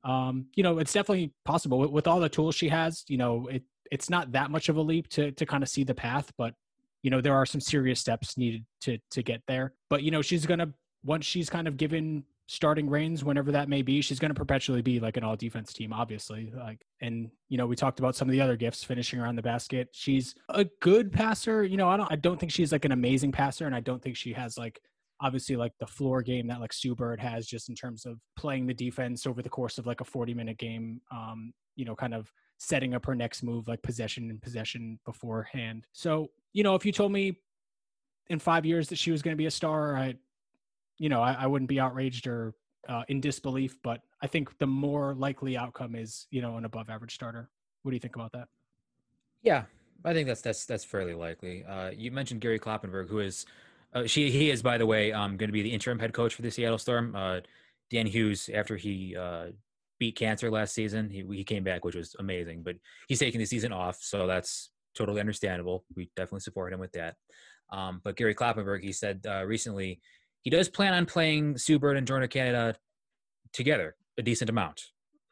[0.04, 3.04] um, you know, it's definitely possible with, with, all the tools she has.
[3.08, 5.84] You know, it it's not that much of a leap to to kind of see
[5.84, 6.54] the path, but
[7.02, 9.74] you know, there are some serious steps needed to to get there.
[9.90, 10.72] But you know, she's gonna
[11.04, 14.80] once she's kind of given starting reins whenever that may be she's going to perpetually
[14.80, 18.26] be like an all defense team obviously like and you know we talked about some
[18.26, 19.88] of the other gifts finishing around the basket.
[19.92, 23.32] She's a good passer you know i don't i don't think she's like an amazing
[23.32, 24.80] passer and i don't think she has like
[25.20, 28.66] obviously like the floor game that like Sue Bird has just in terms of playing
[28.66, 32.14] the defense over the course of like a 40 minute game um you know kind
[32.14, 35.86] of setting up her next move like possession and possession beforehand.
[35.92, 37.38] So you know if you told me
[38.28, 40.14] in five years that she was going to be a star i
[40.98, 42.54] you know i, I wouldn't be outraged or
[42.88, 46.90] uh, in disbelief but i think the more likely outcome is you know an above
[46.90, 47.50] average starter
[47.82, 48.48] what do you think about that
[49.42, 49.64] yeah
[50.04, 53.46] i think that's that's that's fairly likely uh, you mentioned gary kloppenburg who is
[53.94, 56.34] uh, she he is, by the way, um, going to be the interim head coach
[56.34, 57.14] for the Seattle Storm.
[57.14, 57.40] Uh,
[57.90, 59.46] Dan Hughes, after he uh,
[59.98, 62.62] beat cancer last season, he he came back, which was amazing.
[62.62, 62.76] But
[63.08, 65.84] he's taking the season off, so that's totally understandable.
[65.96, 67.16] We definitely support him with that.
[67.70, 70.00] Um, but Gary Kloppenburg, he said uh, recently,
[70.48, 72.74] he does plan on playing Sue Bird and Jordin Canada
[73.52, 74.82] together a decent amount.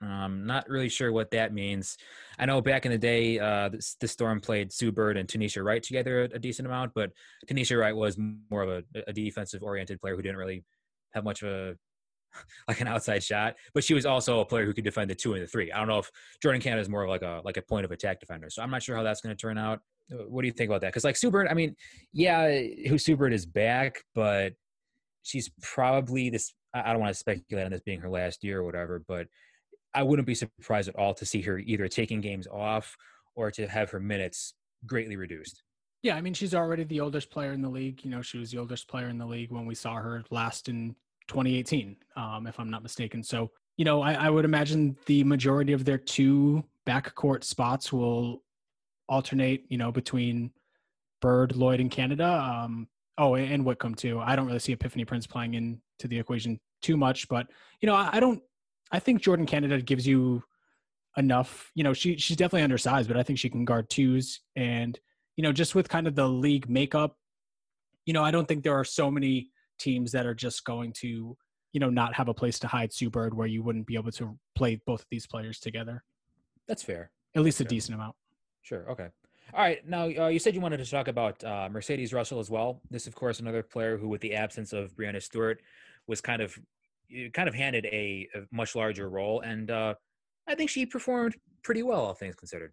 [0.03, 1.97] Um, not really sure what that means.
[2.39, 5.65] I know back in the day, uh, the, the Storm played Sue Bird and Tanisha
[5.65, 7.13] Wright together a, a, decent amount, but
[7.47, 8.19] Tanisha Wright was
[8.51, 10.63] more of a, a defensive oriented player who didn't really
[11.15, 11.77] have much of a
[12.69, 15.33] like an outside shot, but she was also a player who could defend the two
[15.33, 15.73] and the three.
[15.73, 16.11] I don't know if
[16.45, 18.71] Jordin Canada is more of like a like a point of attack defender, so I'm
[18.71, 19.81] not sure how that's going to turn out.
[20.13, 20.89] Uh, what do you think about that?
[20.89, 21.75] Because like Sue Bird, I mean,
[22.13, 24.53] yeah, who Sue Bird is back, but
[25.27, 26.53] she's probably this.
[26.73, 29.27] I don't want to speculate on this being her last year or whatever, but
[29.95, 32.97] I wouldn't be surprised at all to see her either taking games off
[33.35, 35.63] or to have her minutes greatly reduced.
[36.03, 38.05] Yeah, I mean, she's already the oldest player in the league.
[38.05, 40.69] You know, she was the oldest player in the league when we saw her last
[40.69, 40.95] in
[41.29, 43.23] 2018, um, if I'm not mistaken.
[43.23, 48.43] So, you know, I, I would imagine the majority of their two backcourt spots will
[49.09, 50.51] alternate, you know, between
[51.21, 52.27] Bird, Loyd, and Canada.
[52.27, 52.87] Um,
[53.19, 54.21] oh, and Whitcomb too.
[54.21, 57.47] I don't really see Epiphany Prince playing into the equation too much, but
[57.81, 58.43] you know, I, don't
[58.93, 60.43] I think Jordin Canada gives you
[61.17, 61.71] enough.
[61.75, 64.41] You know, she she's definitely undersized, but I think she can guard twos.
[64.55, 64.99] And
[65.37, 67.17] you know, just with kind of the league makeup,
[68.05, 71.37] you know, I don't think there are so many teams that are just going to,
[71.73, 74.13] you know, not have a place to hide Sue Bird where you wouldn't be able
[74.13, 76.03] to play both of these players together.
[76.69, 77.11] That's fair.
[77.35, 78.17] At least a decent amount.
[78.63, 78.91] Sure.
[78.91, 79.09] Okay.
[79.55, 79.87] All right.
[79.87, 82.81] Now, uh, you said you wanted to talk about uh, Mercedes Russell as well.
[82.91, 85.61] This, of course, another player who, with the absence of Breanna Stewart,
[86.07, 86.59] was kind of
[87.33, 89.95] kind of handed a, a much larger role, and uh,
[90.49, 92.73] I think she performed pretty well, all things considered.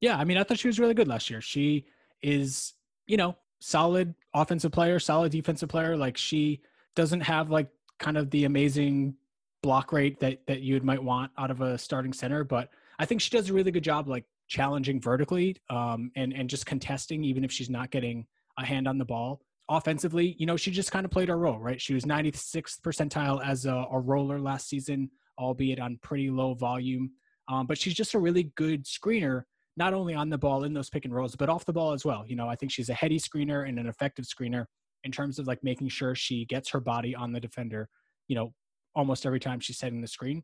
[0.00, 1.40] Yeah, I mean, I thought she was really good last year.
[1.40, 1.86] She
[2.22, 2.74] is,
[3.06, 5.96] you know, solid offensive player, solid defensive player.
[5.96, 6.60] Like she
[6.94, 9.14] doesn't have like kind of the amazing
[9.62, 13.20] block rate that that you might want out of a starting center, but I think
[13.20, 17.44] she does a really good job like challenging vertically um, and and just contesting even
[17.44, 18.26] if she's not getting
[18.58, 19.40] a hand on the ball.
[19.70, 21.80] Offensively, you know, she just kind of played her role, right?
[21.80, 27.10] She was 96th percentile as a, a roller last season, albeit on pretty low volume.
[27.48, 29.42] Um, but she's just a really good screener,
[29.76, 32.04] not only on the ball in those pick and rolls, but off the ball as
[32.04, 32.24] well.
[32.26, 34.64] You know, I think she's a heady screener and an effective screener
[35.04, 37.90] in terms of like making sure she gets her body on the defender,
[38.26, 38.54] you know,
[38.94, 40.42] almost every time she's setting the screen.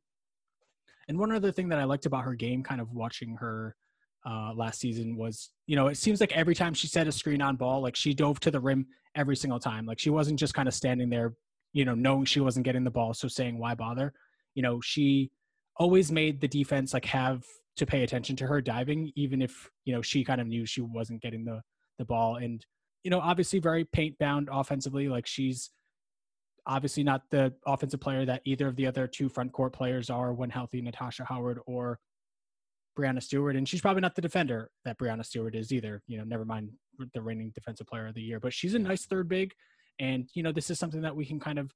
[1.08, 3.74] And one other thing that I liked about her game, kind of watching her
[4.28, 7.42] uh, last season, was you know it seems like every time she set a screen
[7.42, 9.86] on ball, like she dove to the rim every single time.
[9.86, 11.34] Like she wasn't just kind of standing there,
[11.72, 14.12] you know, knowing she wasn't getting the ball, so saying why bother.
[14.54, 15.30] You know, she
[15.76, 17.42] always made the defense like have
[17.76, 20.80] to pay attention to her diving, even if you know she kind of knew she
[20.80, 21.60] wasn't getting the
[21.98, 22.36] the ball.
[22.36, 22.64] And
[23.02, 25.08] you know, obviously very paint bound offensively.
[25.08, 25.70] Like she's
[26.66, 30.32] obviously not the offensive player that either of the other two front court players are
[30.32, 31.98] when healthy, Natasha Howard or
[32.98, 33.56] Breanna Stewart.
[33.56, 36.70] And she's probably not the defender that Breanna Stewart is either, you know, never mind
[37.12, 39.52] the reigning defensive player of the year, but she's a nice third big.
[39.98, 41.72] And, you know, this is something that we can kind of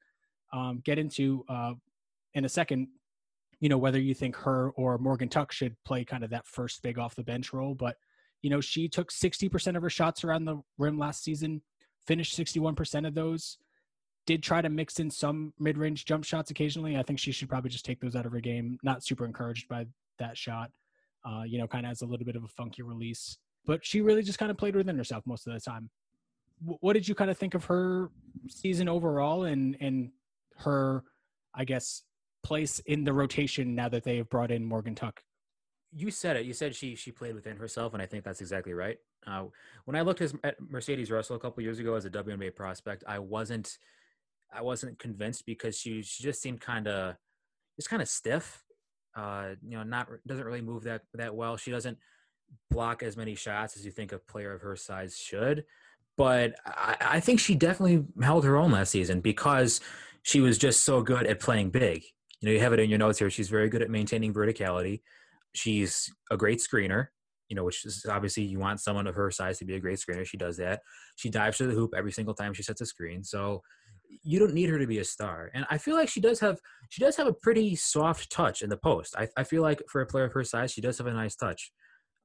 [0.52, 1.74] um, get into uh,
[2.34, 2.88] in a second,
[3.60, 6.82] you know, whether you think her or Morgan Tuck should play kind of that first
[6.82, 7.74] big off the bench role.
[7.74, 7.96] But,
[8.42, 11.62] you know, she took 60% of her shots around the rim last season,
[12.06, 13.58] finished 61% of those
[14.28, 16.98] did try to mix in some mid-range jump shots occasionally.
[16.98, 18.78] I think she should probably just take those out of her game.
[18.82, 19.86] Not super encouraged by
[20.18, 20.70] that shot.
[21.28, 23.36] Uh, you know, kind of has a little bit of a funky release,
[23.66, 25.90] but she really just kind of played within herself most of the time.
[26.62, 28.10] W- what did you kind of think of her
[28.48, 30.10] season overall and and
[30.58, 31.04] her,
[31.54, 32.02] I guess,
[32.42, 35.20] place in the rotation now that they have brought in Morgan Tuck?
[35.92, 36.46] You said it.
[36.46, 38.98] You said she she played within herself, and I think that's exactly right.
[39.26, 39.44] Uh,
[39.84, 43.18] when I looked at Mercedes Russell a couple years ago as a WNBA prospect, I
[43.18, 43.76] wasn't
[44.52, 47.16] I wasn't convinced because she she just seemed kind of
[47.76, 48.64] just kind of stiff.
[49.18, 51.56] Uh, you know, not doesn't really move that that well.
[51.56, 51.98] She doesn't
[52.70, 55.64] block as many shots as you think a player of her size should.
[56.16, 59.80] But I, I think she definitely held her own last season because
[60.22, 62.04] she was just so good at playing big.
[62.40, 63.30] You know, you have it in your notes here.
[63.30, 65.02] She's very good at maintaining verticality.
[65.52, 67.08] She's a great screener
[67.48, 69.98] you know, which is obviously you want someone of her size to be a great
[69.98, 70.26] screener.
[70.26, 70.80] She does that.
[71.16, 73.24] She dives to the hoop every single time she sets a screen.
[73.24, 73.62] So
[74.08, 75.50] you don't need her to be a star.
[75.54, 78.70] And I feel like she does have she does have a pretty soft touch in
[78.70, 79.14] the post.
[79.16, 81.36] I, I feel like for a player of her size, she does have a nice
[81.36, 81.72] touch.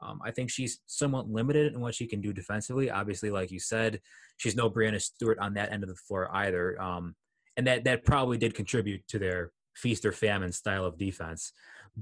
[0.01, 2.91] Um, I think she's somewhat limited in what she can do defensively.
[2.91, 4.01] Obviously, like you said,
[4.37, 6.81] she's no Breanna Stewart on that end of the floor either.
[6.81, 7.15] Um,
[7.55, 11.53] and that that probably did contribute to their feast or famine style of defense.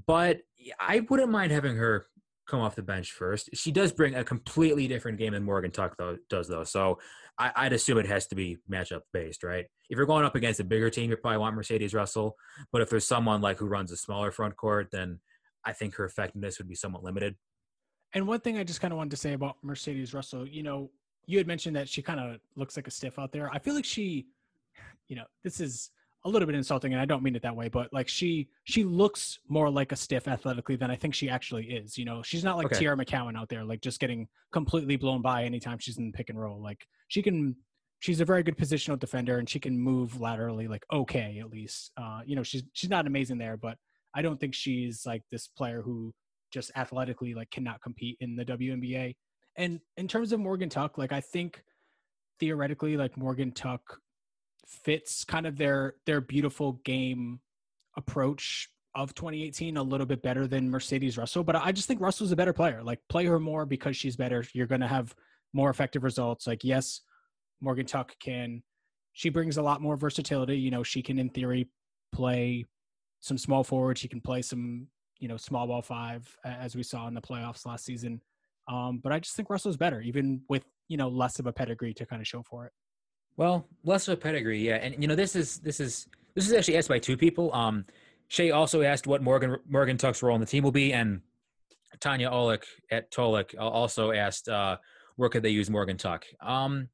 [0.07, 0.39] But
[0.79, 2.05] I wouldn't mind having her
[2.47, 3.49] come off the bench first.
[3.53, 6.63] She does bring a completely different game than Morgan Tuck though, does though.
[6.63, 6.99] So
[7.37, 9.65] I, would assume it has to be matchup based, right?
[9.89, 12.35] If you're going up against a bigger team, you probably want Mercedes Russell.
[12.71, 15.19] But if there's someone like who runs a smaller front court, then
[15.65, 17.35] I think her effectiveness would be somewhat limited.
[18.13, 20.91] And one thing I just kind of wanted to say about Mercedes Russell, you know,
[21.25, 23.49] you had mentioned that she kind of looks like a stiff out there.
[23.51, 24.27] I feel like she,
[25.07, 25.91] you know, this is
[26.23, 28.83] a little bit insulting and I don't mean it that way, but like she she
[28.83, 31.97] looks more like a stiff athletically than I think she actually is.
[31.97, 32.85] You know, she's not like okay.
[32.85, 36.29] Teaira McCowan out there, like just getting completely blown by anytime she's in the pick
[36.29, 36.61] and roll.
[36.61, 37.55] Like she can
[37.99, 41.91] she's a very good positional defender and she can move laterally like okay at least.
[41.97, 43.77] Uh, you know, she's she's not amazing there, but
[44.13, 46.13] I don't think she's like this player who
[46.51, 49.15] just athletically like cannot compete in the WNBA.
[49.57, 51.63] And in terms of Morgan Tuck, like I think
[52.39, 53.81] theoretically like Morgan Tuck
[54.67, 57.39] fits kind of their their beautiful game
[57.97, 62.31] approach of 2018 a little bit better than Mercedes Russell, but I just think Russell's
[62.31, 62.83] a better player.
[62.83, 64.43] Like play her more because she's better.
[64.53, 65.15] You're going to have
[65.53, 66.45] more effective results.
[66.45, 67.01] Like yes,
[67.61, 68.63] Morgan Tuck can
[69.13, 70.57] she brings a lot more versatility.
[70.57, 71.69] You know, she can in theory
[72.13, 72.65] play
[73.19, 74.87] some small forward, she can play some,
[75.19, 78.21] you know, small ball 5 as we saw in the playoffs last season.
[78.67, 81.93] Um, but I just think Russell's better even with, you know, less of a pedigree
[81.95, 82.71] to kind of show for it.
[83.37, 84.75] Well, less of a pedigree, yeah.
[84.75, 87.53] And you know, this is this is this is actually asked by two people.
[87.53, 87.85] Um,
[88.27, 91.21] Shay also asked what Morgan Morgan Tuck's role in the team will be, and
[91.99, 94.77] Tanya Olick at Tolik also asked uh,
[95.15, 96.25] where could they use Morgan Tuck.
[96.41, 96.89] Um,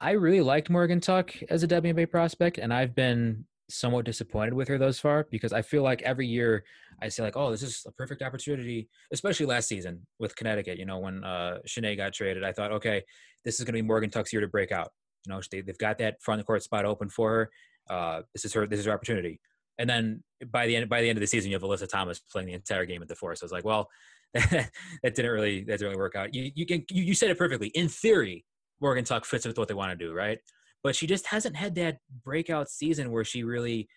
[0.00, 4.68] I really liked Morgan Tuck as a WNBA prospect, and I've been somewhat disappointed with
[4.68, 6.64] her thus far because I feel like every year
[7.00, 10.78] I say like, oh, this is a perfect opportunity, especially last season with Connecticut.
[10.78, 13.02] You know, when uh, Chiney got traded, I thought, okay,
[13.44, 14.90] this is going to be Morgan Tuck's year to break out.
[15.26, 17.50] You know, they, they've got that front court spot open for her.
[17.90, 18.66] Uh, this is her.
[18.66, 19.40] This is her opportunity.
[19.78, 22.20] And then by the end by the end of the season, you have Alyssa Thomas
[22.20, 23.34] playing the entire game at the four.
[23.34, 23.88] So I was like, well,
[24.34, 24.70] that
[25.02, 26.34] didn't really that didn't really work out.
[26.34, 27.68] You you can you, you said it perfectly.
[27.68, 28.44] In theory,
[28.80, 30.38] Morgan Tuck fits with what they want to do, right?
[30.82, 33.88] But she just hasn't had that breakout season where she really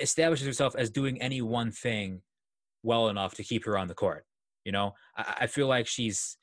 [0.00, 2.20] establishes herself as doing any one thing
[2.82, 4.24] well enough to keep her on the court.
[4.64, 6.36] You know, I, I feel like she's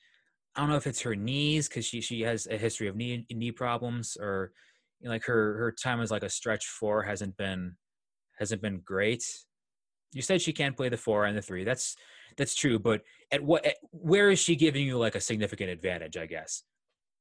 [0.56, 3.26] I don't know if it's her knees because she she has a history of knee
[3.32, 4.52] knee problems or
[4.99, 7.76] you know, like her her time as like a stretch four hasn't been
[8.39, 9.23] hasn't been great.
[10.13, 11.63] You said she can't play the four and the three.
[11.63, 11.95] That's
[12.38, 16.17] that's true, but at what at, where is she giving you like a significant advantage?
[16.17, 16.63] I guess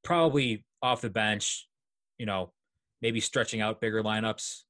[0.03, 1.67] probably off the bench.
[2.17, 2.51] You know,
[3.01, 4.63] maybe stretching out bigger lineups.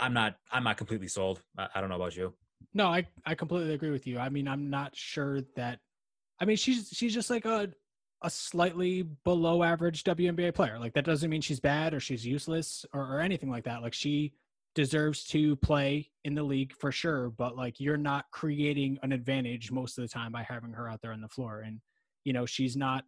[0.00, 1.42] I'm not I'm not completely sold.
[1.56, 2.34] I, I don't know about you.
[2.74, 4.18] No, I I completely agree with you.
[4.18, 5.80] I mean, I'm not sure that.
[6.40, 7.70] I mean, she's she's just like a
[8.22, 10.78] a slightly below average WNBA player.
[10.78, 13.82] Like that doesn't mean she's bad or she's useless or, or anything like that.
[13.82, 14.32] Like she
[14.74, 19.70] deserves to play in the league for sure, but like you're not creating an advantage
[19.70, 21.60] most of the time by having her out there on the floor.
[21.60, 21.80] And
[22.24, 23.04] you know, she's not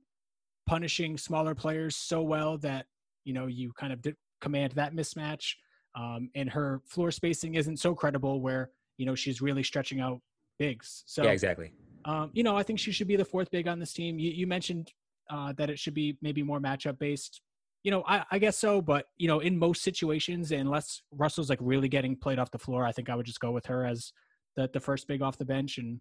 [0.67, 2.87] punishing smaller players so well that
[3.25, 4.05] you know you kind of
[4.41, 5.55] command that mismatch.
[5.99, 10.21] Um, and her floor spacing isn't so credible where you know she's really stretching out
[10.59, 11.03] bigs.
[11.07, 11.73] So yeah, exactly.
[12.05, 14.19] Um, you know, I think she should be the fourth big on this team.
[14.19, 14.93] You, you mentioned
[15.29, 17.41] uh, that it should be maybe more matchup based.
[17.83, 21.59] You know, I, I, guess so, but you know, in most situations, unless Russell's like
[21.63, 24.13] really getting played off the floor, I think I would just go with her as
[24.57, 25.79] the the first big off the bench.
[25.79, 26.01] And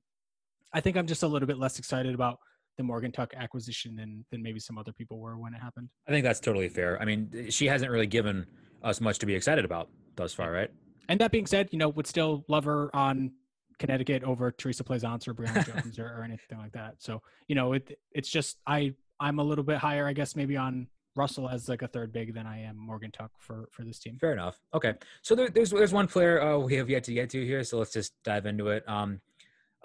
[0.74, 2.40] I think I'm just a little bit less excited about
[2.80, 5.90] the Morgan Tuck acquisition than than maybe some other people were when it happened.
[6.08, 7.00] I think that's totally fair.
[7.00, 8.48] I mean, she hasn't really given
[8.82, 10.72] us much to be excited about thus far, right?
[11.10, 13.34] And that being said, you know, would still love her on
[13.80, 16.96] Connecticut over Theresa Plaisance or Brionna Jones or, or, anything like that.
[17.00, 20.56] So, you know, it it's just I I'm a little bit higher, I guess, maybe
[20.56, 20.88] on
[21.18, 24.18] Russell as like a third big than I am Morgan Tuck for for this team.
[24.22, 24.58] Fair enough.
[24.74, 27.66] Okay, so there, there's there's one player uh, we have yet to get to here,
[27.66, 28.88] so let's just dive into it.
[28.88, 29.20] Um,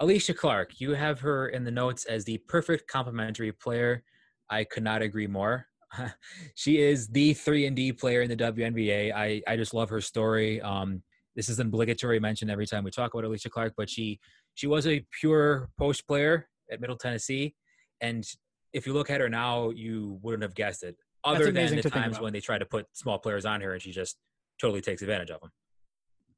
[0.01, 4.03] Alysha Clark, you have her in the notes as the perfect complementary player.
[4.49, 5.67] I could not agree more.
[6.55, 9.13] she is the three and D player in the WNBA.
[9.13, 10.61] I I just love her story.
[10.61, 11.01] Um,
[11.35, 14.19] this is an obligatory mention every time we talk about Alysha Clark, but she
[14.53, 17.55] she was a pure post player at Middle Tennessee,
[18.01, 18.25] and
[18.73, 20.97] if you look at her now, you wouldn't have guessed it.
[21.23, 23.91] Other than the times when they try to put small players on her and she
[23.91, 24.17] just
[24.61, 25.49] totally takes advantage of them.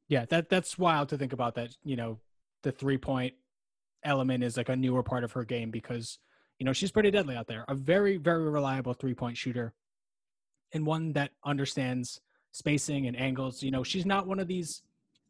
[0.07, 1.55] Yeah, that that's wild to think about.
[1.55, 2.19] That you know,
[2.63, 3.33] the three point
[4.07, 6.19] element is like a newer part of her game because
[6.59, 7.65] you know she's pretty deadly out there.
[7.67, 9.73] A very very reliable three point shooter,
[10.73, 13.61] and one that understands spacing and angles.
[13.61, 14.81] You know, she's not one of these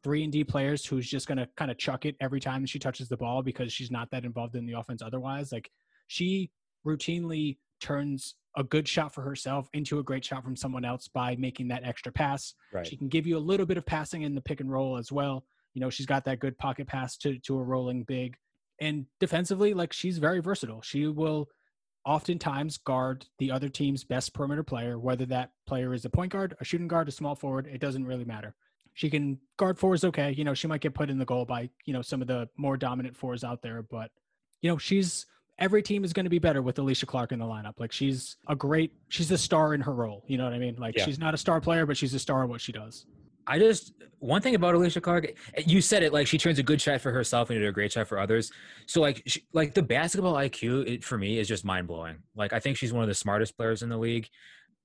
[0.04, 3.10] three and D players who's just gonna kind of chuck it every time she touches
[3.10, 5.52] the ball because she's not that involved in the offense otherwise.
[5.52, 5.70] Like
[6.08, 6.52] she
[6.86, 11.36] routinely turns a good shot for herself into a great shot from someone else by
[11.36, 12.56] making that extra pass.
[12.74, 12.86] Right.
[12.86, 15.12] She can give you a little bit of passing in the pick and roll as
[15.12, 15.46] well.
[15.76, 18.36] You know, she's got that good pocket pass to to a rolling big.
[18.80, 20.82] And defensively, like she's very versatile.
[20.82, 21.50] She will
[22.06, 26.56] oftentimes guard the other team's best perimeter player, whether that player is a point guard,
[26.62, 28.56] a shooting guard, a small forward, it doesn't really matter.
[28.94, 30.32] She can guard fours okay.
[30.32, 32.48] You know, she might get put in the goal by, you know, some of the
[32.58, 34.10] more dominant fours out there, but
[34.62, 35.26] you know, she's
[35.60, 37.74] every team is going to be better with Alysha Clark in the lineup.
[37.78, 40.24] Like she's a great, she's a star in her role.
[40.28, 40.78] You know what I mean?
[40.78, 41.04] Like yeah.
[41.04, 43.06] she's not a star player, but she's a star in what she does.
[43.48, 45.34] I just one thing about Alysha Clark,
[45.66, 48.08] you said it like she turns a good shot for herself into a great shot
[48.08, 48.52] for others.
[48.88, 52.18] So like she, like the basketball IQ it, for me is just mind blowing.
[52.36, 54.28] Like I think she's one of the smartest players in the league.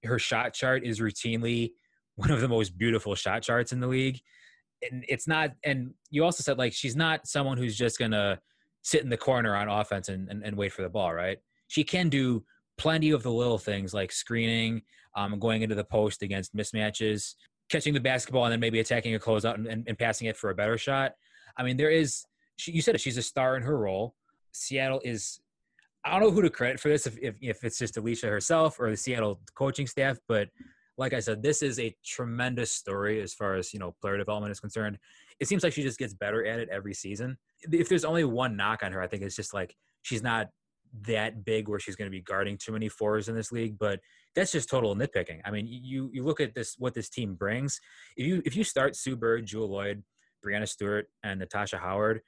[0.05, 1.73] Her shot chart is routinely
[2.17, 4.21] one of the most beautiful shot charts in the league.
[4.91, 8.39] And it's not and you also said like she's not someone who's just gonna
[8.83, 11.39] sit in the corner on offense and, and, and wait for the ball, right?
[11.69, 12.45] She can do
[12.77, 14.83] plenty of the little things like screening,
[15.17, 17.35] um, going into the post against mismatches,
[17.73, 20.51] catching the basketball and then maybe attacking a closeout and, and, and passing it for
[20.51, 21.15] a better shot.
[21.57, 22.25] I mean, there is,
[22.57, 24.15] she, you said it, she's a star in her role.
[24.53, 25.41] Seattle is,
[26.05, 28.79] I don't know who to credit for this, if, if, if it's just Alysha herself
[28.79, 30.49] or the Seattle coaching staff, but
[30.99, 34.53] like I said, this is a tremendous story as far as, you know, player development
[34.53, 34.99] is concerned.
[35.41, 37.39] It seems like she just gets better at it every season.
[37.63, 40.49] If there's only one knock on her, I think it's just like she's not
[41.01, 44.01] that big where she's going to be guarding too many fours in this league, but
[44.35, 45.41] that's just total nitpicking.
[45.45, 47.81] I mean, you you look at this what this team brings.
[48.17, 50.03] If you if you start Sue Bird, Jewell Loyd,
[50.45, 52.21] Breanna Stewart, and Natasha Howard,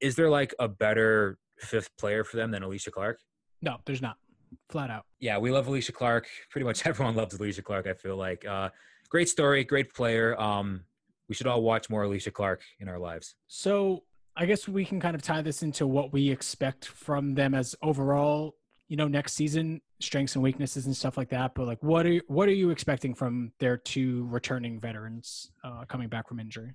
[0.00, 3.18] is there like a better fifth player for them than Alysha Clark?
[3.62, 4.16] No, there's not.
[4.70, 5.04] Flat out.
[5.20, 6.26] Yeah, we love Alysha Clark.
[6.50, 7.86] Pretty much everyone loves Alysha Clark.
[7.86, 8.70] I feel like uh,
[9.08, 10.40] great story, great player.
[10.40, 10.84] Um,
[11.28, 13.34] we should all watch more Alysha Clark in our lives.
[13.48, 14.04] So
[14.38, 17.74] I guess we can kind of tie this into what we expect from them as
[17.82, 18.54] overall,
[18.86, 21.56] you know, next season strengths and weaknesses and stuff like that.
[21.56, 26.08] But like, what are what are you expecting from their two returning veterans uh, coming
[26.08, 26.72] back from injury?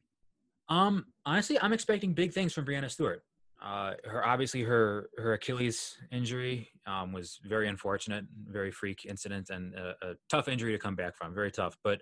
[0.67, 3.23] Um, honestly, I'm expecting big things from Breanna Stewart.
[3.63, 9.73] Uh, her obviously her her Achilles injury um, was very unfortunate, very freak incident, and
[9.75, 11.33] a, a, tough injury to come back from.
[11.33, 12.01] Very tough, but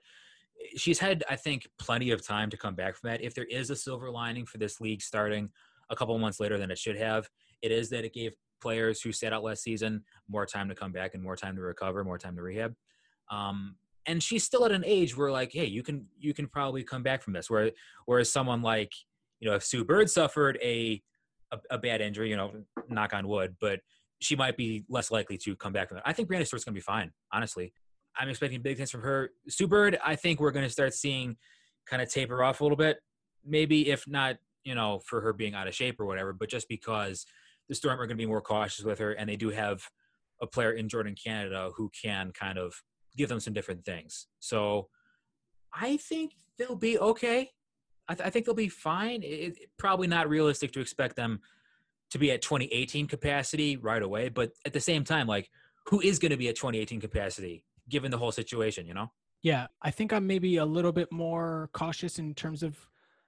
[0.76, 3.22] she's had, I think, plenty of time to come back from that.
[3.22, 5.50] If there is a silver lining for this league starting
[5.90, 7.30] a couple months later than it should have,
[7.62, 10.92] it is that it gave players who sat out last season more time to come
[10.92, 12.74] back and more time to recover, more time to rehab.
[13.30, 16.84] Um, and she's still at an age where, like, hey, you can you can probably
[16.84, 17.50] come back from this.
[17.50, 17.72] Where
[18.06, 18.92] whereas someone like,
[19.40, 21.02] you know, if Sue Bird suffered a
[21.52, 22.52] a, a bad injury, you know,
[22.90, 23.80] knock on wood, but
[24.20, 26.08] she might be less likely to come back from that.
[26.08, 27.74] I think Breanna Stewart's going to be fine, honestly.
[28.18, 29.32] I'm expecting big things from her.
[29.48, 31.38] Sue Bird, I think we're going to start seeing
[31.86, 32.98] kind of taper off a little bit.
[33.46, 36.68] Maybe if not, you know, for her being out of shape or whatever, but just
[36.68, 37.26] because
[37.70, 39.84] the Storm are going to be more cautious with her, and they do have
[40.42, 42.74] a player in Jordin Canada who can kind of
[43.16, 44.28] give them some different things.
[44.40, 44.90] So
[45.74, 47.52] I think they'll be okay.
[48.08, 49.24] I, th- I think they'll be fine.
[49.24, 51.40] It, it, probably not realistic to expect them
[52.12, 55.50] to be at 2018 capacity right away, but at the same time, like
[55.88, 58.88] who is going to be at 2018 capacity given the whole situation?
[58.88, 59.12] You know?
[59.44, 62.78] Yeah, I think I'm maybe a little bit more cautious in terms of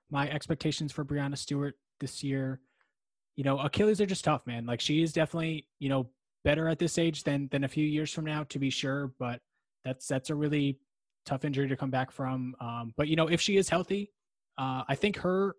[0.09, 2.61] my expectations for Breanna Stewart this year.
[3.35, 4.65] You know, Achilles are just tough, man.
[4.65, 6.09] Like she is definitely, you know,
[6.43, 9.11] better at this age than than a few years from now, to be sure.
[9.19, 9.41] But
[9.83, 10.79] that's that's a really
[11.25, 12.55] tough injury to come back from.
[12.59, 14.11] Um, but you know, if she is healthy,
[14.57, 15.55] uh, I think her,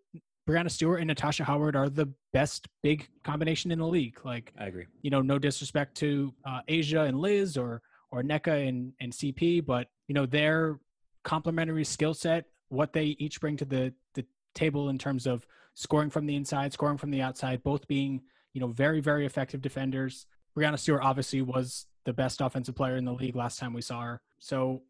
[0.48, 4.18] Breanna Stewart and Natasha Howard are the best big combination in the league.
[4.24, 4.86] Like, I agree.
[5.00, 7.80] You know, no disrespect to uh, A'ja and Liz or
[8.11, 10.78] or Nneka and and CP, but you know their
[11.22, 14.24] complementary skill set, what they each bring to the the
[14.55, 18.61] table in terms of scoring from the inside, scoring from the outside, both being, you
[18.61, 20.26] know, very, very effective defenders.
[20.57, 24.00] Breanna Stewart obviously was the best offensive player in the league last time we saw
[24.00, 24.20] her.
[24.38, 24.82] So,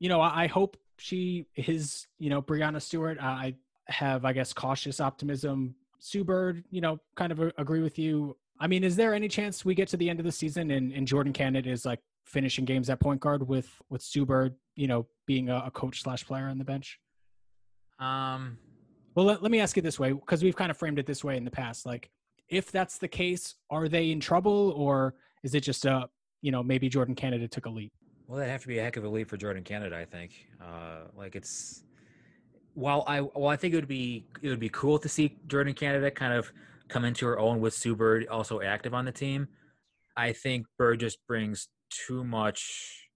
[0.00, 3.18] you know, I, I hope she is, you know, Breanna Stewart.
[3.20, 3.54] I
[3.86, 5.76] have, I guess, cautious optimism.
[6.00, 8.36] Sue Bird, you know, kind of agree with you.
[8.60, 10.92] I mean, is there any chance we get to the end of the season and,
[10.92, 14.86] and Jordin Canada is like finishing games at point guard with with Sue Bird, you
[14.86, 16.98] know, being a, a coach slash player on the bench?
[17.98, 18.58] Um,
[19.14, 21.24] well, let, let me ask you this way because we've kind of framed it this
[21.24, 21.86] way in the past.
[21.86, 22.10] Like,
[22.48, 26.08] if that's the case, are they in trouble or is it just a,
[26.40, 27.92] you know, maybe Jordin Canada took a leap?
[28.26, 30.46] Well, that'd have to be a heck of a leap for Jordin Canada, I think.
[30.60, 31.82] Uh, like it's,
[32.74, 35.74] while I, well, I think it would be, it would be cool to see Jordin
[35.74, 36.52] Canada kind of
[36.88, 39.48] come into her own with Sue Bird also active on the team.
[40.16, 43.08] I think Bird just brings too much,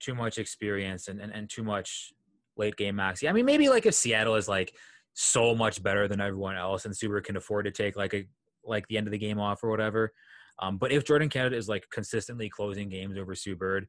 [0.00, 2.12] too much experience and, and, and too much
[2.56, 3.28] late game maxi.
[3.28, 4.74] I mean, maybe like if Seattle is like
[5.14, 8.26] so much better than everyone else, and Super can afford to take like a
[8.64, 10.12] like the end of the game off or whatever.
[10.58, 13.86] Um, but if Jordin Canada is like consistently closing games over Sue Bird,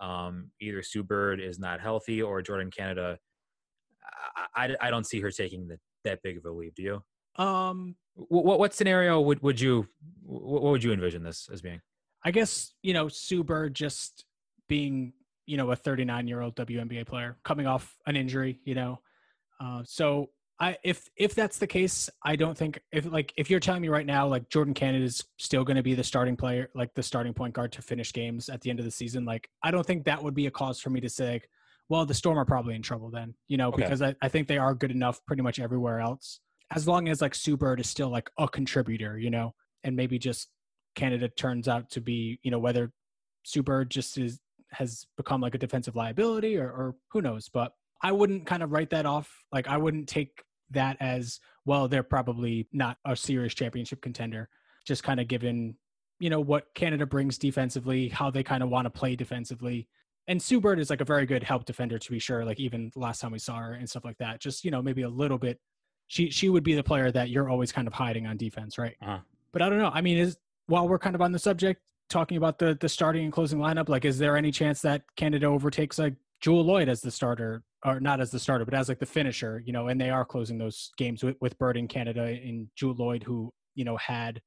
[0.00, 3.18] um, either Sue Bird is not healthy or Jordin Canada,
[4.54, 6.74] I, I, I don't see her taking the, that big of a leap.
[6.74, 7.42] Do you?
[7.42, 9.86] Um, what what scenario would would you
[10.22, 11.80] what would you envision this as being?
[12.24, 14.24] I guess you know Sue Bird just
[14.68, 15.12] being
[15.46, 19.00] you know a 39 year old WNBA player coming off an injury, you know,
[19.60, 23.60] uh, so I if if that's the case, I don't think if like if you're
[23.60, 26.70] telling me right now like Jordin Canada is still going to be the starting player,
[26.74, 29.50] like the starting point guard to finish games at the end of the season, like
[29.62, 31.42] I don't think that would be a cause for me to say,
[31.88, 33.82] well, the Storm are probably in trouble then, you know, okay.
[33.82, 36.40] because I, I think they are good enough pretty much everywhere else.
[36.74, 39.54] As long as like Sue Bird is still like a contributor, you know,
[39.84, 40.48] and maybe just
[40.96, 42.90] Canada turns out to be, you know, whether
[43.62, 44.40] Bird just is
[44.72, 47.72] has become like a defensive liability or, or who knows, but
[48.02, 49.30] I wouldn't kind of write that off.
[49.52, 51.86] Like I wouldn't take that as well.
[51.86, 54.48] They're probably not a serious championship contender.
[54.84, 55.76] Just kind of given,
[56.18, 59.88] you know, what Canada brings defensively, how they kind of want to play defensively.
[60.28, 62.44] And Sue Bird is like a very good help defender to be sure.
[62.44, 64.40] Like even last time we saw her and stuff like that.
[64.40, 65.60] Just you know maybe a little bit.
[66.08, 68.96] She she would be the player that you're always kind of hiding on defense, right?
[69.00, 69.18] Uh-huh.
[69.52, 69.90] But I don't know.
[69.92, 70.36] I mean, is
[70.66, 73.88] while we're kind of on the subject, talking about the the starting and closing lineup,
[73.88, 78.00] like is there any chance that Canada overtakes like Jewell Loyd as the starter or
[78.00, 80.58] not as the starter, but as like the finisher, you know, and they are closing
[80.58, 84.40] those games with, with Bird in Canada and Jewell Loyd, who, you know, had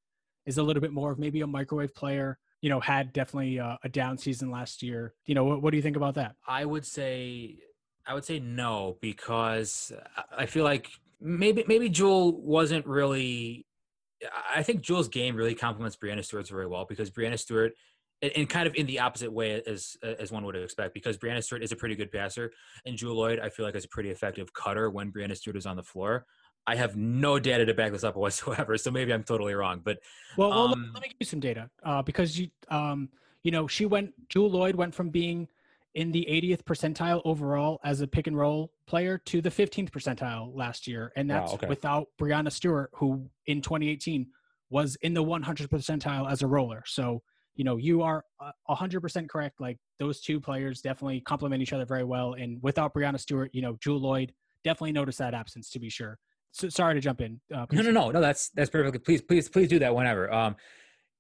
[0.46, 3.78] is a little bit more of maybe a microwave player, you know, had definitely a,
[3.84, 5.14] a down season last year.
[5.26, 6.36] You know, what, what do you think about that?
[6.48, 7.58] I would say,
[8.06, 9.94] I would say no, because
[10.36, 10.90] I feel like
[11.22, 13.66] maybe, maybe Jewell wasn't really,
[14.54, 17.74] I think Jewell's game really complements Breanna Stewart's very well because Breanna Stewart
[18.22, 21.64] and, kind of in the opposite way as as one would expect because Breanna Stewart
[21.64, 22.52] is a pretty good passer
[22.86, 25.66] and Jewell Loyd I feel like is a pretty effective cutter when Breanna Stewart is
[25.66, 26.26] on the floor.
[26.68, 29.82] I have no data to back this up whatsoever, so maybe I'm totally wrong.
[29.84, 30.00] But
[30.38, 33.10] well, well um, let me give you some data uh, because you um,
[33.44, 35.48] you know she went Jewell Loyd went from being
[35.96, 40.56] in the 80th percentile overall as a pick and roll player to the 15th percentile
[40.56, 41.68] last year, and that's wow, okay.
[41.68, 44.28] without Breanna Stewart, who in 2018
[44.70, 46.84] was in the 100 percentile as a roller.
[46.86, 47.22] So
[47.60, 48.24] you know, you are
[48.70, 49.60] hundred percent correct.
[49.60, 52.36] Like those two players definitely complement each other very well.
[52.36, 54.30] And without Breanna Stewart, you know, Jewell Loyd
[54.64, 56.18] definitely noticed that absence to be sure.
[56.54, 57.42] So, sorry to jump in.
[57.54, 58.22] Uh, no, no, no, no.
[58.22, 59.00] That's that's perfectly.
[59.00, 60.34] Please, please, please do that whenever.
[60.34, 60.56] Um,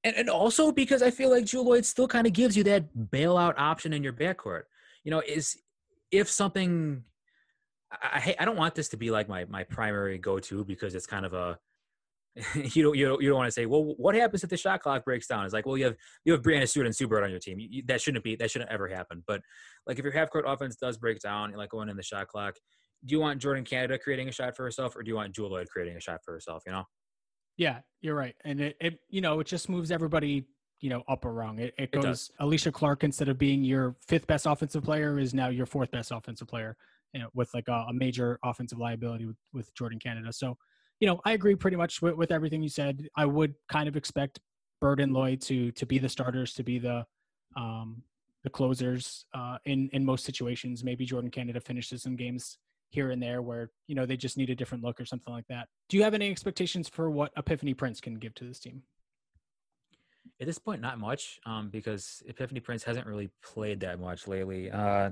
[0.03, 2.85] and and also because I feel like Jewell Loyd still kind of gives you that
[2.95, 4.63] bailout option in your backcourt.
[5.03, 5.57] You know, is
[6.11, 7.03] if something.
[7.91, 11.07] I, I don't want this to be like my my primary go to because it's
[11.07, 11.57] kind of a
[12.55, 14.81] you don't you don't, you don't want to say, well, what happens if the shot
[14.81, 15.43] clock breaks down?
[15.43, 17.57] It's like, well, you have you have Breanna Stewart and Sue Bird on your team.
[17.59, 19.23] You, that shouldn't be that shouldn't ever happen.
[19.27, 19.41] But
[19.87, 22.55] like if your half court offense does break down, like going in the shot clock,
[23.05, 25.51] do you want Jordin Canada creating a shot for herself, or do you want Jewell
[25.51, 26.63] Loyd creating a shot for herself?
[26.65, 26.83] You know.
[27.59, 30.45] Yeah, you're right, and it, it you know it just moves everybody
[30.79, 31.59] you know up or wrong.
[31.59, 35.33] It, it goes it Alysha Clark instead of being your fifth best offensive player is
[35.33, 36.77] now your fourth best offensive player,
[37.13, 40.31] you know, with like a, a major offensive liability with, with Jordin Canada.
[40.31, 40.57] So
[41.01, 43.07] you know, I agree pretty much with, with everything you said.
[43.17, 44.39] I would kind of expect
[44.79, 47.05] Bird and Loyd to to be the starters, to be the
[47.57, 48.03] um,
[48.45, 50.81] the closers uh, in in most situations.
[50.81, 52.57] Maybe Jordin Canada finishes some games
[52.89, 55.47] here and there where you know they just need a different look or something like
[55.47, 55.67] that.
[55.87, 58.83] Do you have any expectations for what Epiphany Prince can give to this team?
[60.41, 64.71] At this point, not much, um, because Epiphany Prince hasn't really played that much lately.
[64.71, 65.11] Uh,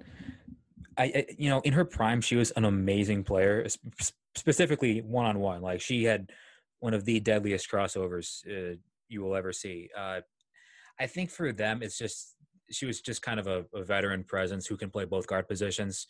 [0.97, 3.67] I, I, you know, in her prime, she was an amazing player,
[4.35, 5.61] specifically one on one.
[5.61, 6.31] Like she had
[6.79, 8.77] one of the deadliest crossovers uh,
[9.09, 9.89] you will ever see.
[9.97, 10.21] Uh,
[10.99, 12.35] I think for them, it's just
[12.69, 16.07] she was just kind of a, a, veteran presence who can play both guard positions,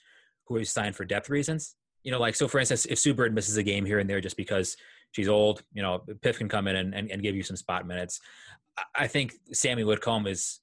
[0.47, 1.75] who is signed for depth reasons.
[2.03, 4.21] You know, like so for instance, if Sue Bird misses a game here and there
[4.21, 4.77] just because
[5.11, 7.87] she's old, you know, Piff can come in and, and, and give you some spot
[7.87, 8.19] minutes.
[8.95, 10.59] I think Sami Whitcomb is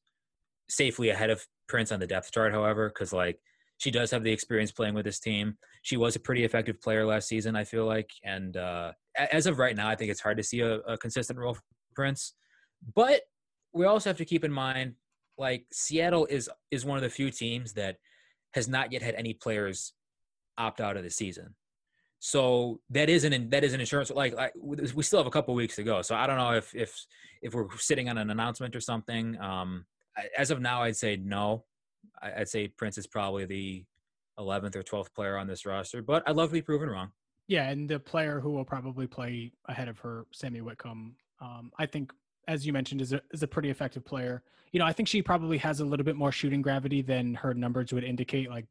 [0.68, 3.38] safely ahead of Prince on the depth chart, however, because like
[3.78, 5.56] she does have the experience playing with this team.
[5.82, 8.10] She was a pretty effective player last season, I feel like.
[8.22, 11.38] And uh, as of right now, I think it's hard to see a, a consistent
[11.38, 11.62] role for
[11.94, 12.34] Prince.
[12.94, 13.22] But
[13.72, 14.94] we also have to keep in mind,
[15.36, 17.96] like Seattle is is one of the few teams that
[18.54, 19.92] has not yet had any players
[20.56, 21.54] opt out of the season.
[22.20, 24.10] So that is an that is an insurance.
[24.10, 26.00] Like, like we still have a couple weeks to go.
[26.00, 27.04] So I don't know if if
[27.42, 29.38] if we're sitting on an announcement or something.
[29.40, 29.84] Um,
[30.38, 31.64] as of now, I'd say no.
[32.22, 33.84] I'd say Prince is probably the
[34.38, 37.10] 11th or 12th player on this roster, but I'd love to be proven wrong.
[37.46, 41.86] Yeah, and the player who will probably play ahead of her, Sami Whitcomb, um, I
[41.86, 42.12] think,
[42.48, 44.42] as you mentioned, is a is a pretty effective player.
[44.72, 47.54] You know, I think she probably has a little bit more shooting gravity than her
[47.54, 48.66] numbers would indicate, like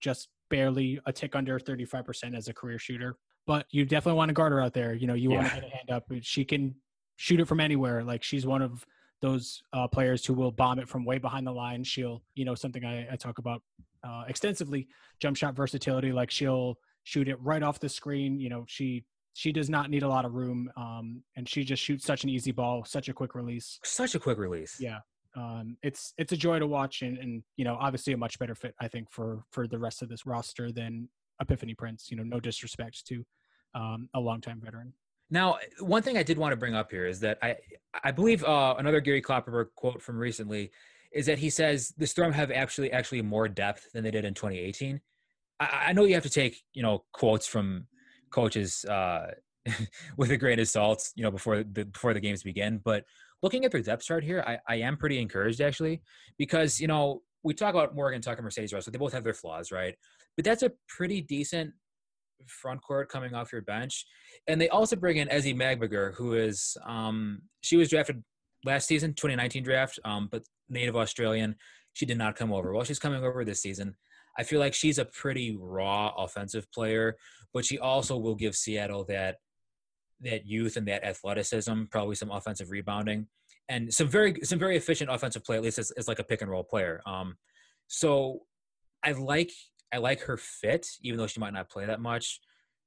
[0.00, 3.16] just barely a tick under 35% as a career shooter.
[3.46, 4.94] But you definitely want to guard her out there.
[4.94, 5.38] You know, you yeah.
[5.38, 6.04] want to get a hand up.
[6.20, 6.74] She can
[7.16, 8.04] shoot it from anywhere.
[8.04, 8.86] Like she's one of
[9.20, 11.82] those uh, players who will bomb it from way behind the line.
[11.82, 13.62] She'll, you know, something I, I talk about
[14.04, 14.88] uh, extensively,
[15.20, 16.12] jump shot versatility.
[16.12, 18.38] Like she'll shoot it right off the screen.
[18.38, 19.04] You know, she
[19.34, 22.30] she does not need a lot of room, um, and she just shoots such an
[22.30, 23.78] easy ball, such a quick release.
[23.84, 24.76] Such a quick release.
[24.78, 24.98] Yeah,
[25.36, 28.54] um, it's it's a joy to watch, and, and you know, obviously a much better
[28.54, 31.08] fit, I think, for for the rest of this roster than
[31.40, 32.10] Epiphany Prince.
[32.10, 33.24] You know, no disrespect to
[33.74, 34.92] um, a longtime veteran.
[35.30, 37.56] Now, one thing I did want to bring up here is that I
[38.04, 40.70] I believe uh, another Gary Kloppenburg quote from recently
[41.12, 44.34] is that he says the Storm have actually actually more depth than they did in
[44.34, 45.00] 2018.
[45.58, 47.86] I, I know you have to take you know quotes from
[48.32, 49.26] coaches uh,
[50.16, 52.80] with a grain of salt, you know, before the before the games begin.
[52.84, 53.04] But
[53.42, 56.02] looking at their depth chart here, I, I am pretty encouraged actually
[56.38, 58.92] because you know we talk about Morgan Tucker, Mercedes Russell.
[58.92, 59.94] They both have their flaws, right?
[60.36, 61.72] But that's a pretty decent
[62.46, 64.06] front court coming off your bench.
[64.46, 68.22] And they also bring in Ezi Magbegor, who is um, she was drafted
[68.64, 71.56] last season, 2019 draft, um, but native Australian.
[71.94, 72.72] She did not come over.
[72.72, 73.96] Well, she's coming over this season.
[74.38, 77.16] I feel like she's a pretty raw offensive player,
[77.52, 79.36] but she also will give Seattle that
[80.22, 83.26] that youth and that athleticism, probably some offensive rebounding,
[83.68, 85.56] and some very some very efficient offensive play.
[85.56, 87.02] At least as, as like a pick and roll player.
[87.06, 87.36] Um,
[87.88, 88.40] so
[89.02, 89.50] I like
[89.92, 92.40] I like her fit, even though she might not play that much.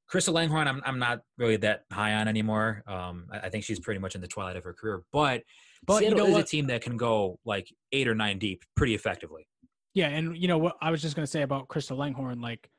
[0.08, 2.84] Crystal Langhorne, I'm I'm not really that high on anymore.
[2.88, 5.04] Um, I, I, think she's pretty much in the twilight of her career.
[5.12, 5.42] But
[5.86, 6.44] but Seattle you know is what?
[6.44, 9.48] a team that can go like eight or nine deep pretty effectively.
[9.96, 12.70] Yeah, and you know what I was just gonna say about Crystal Langhorne, like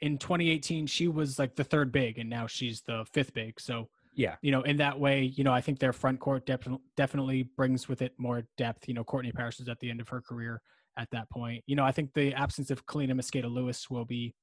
[0.00, 3.60] in 2018, she was like the third big, and now she's the fifth big.
[3.60, 6.66] So yeah, you know, in that way, you know, I think their front court def-
[6.96, 8.88] definitely brings with it more depth.
[8.88, 10.60] You know, Courtney Paris is at the end of her career
[10.98, 11.62] at that point.
[11.66, 14.34] You know, I think the absence of Kaleena Mosqueda Lewis will be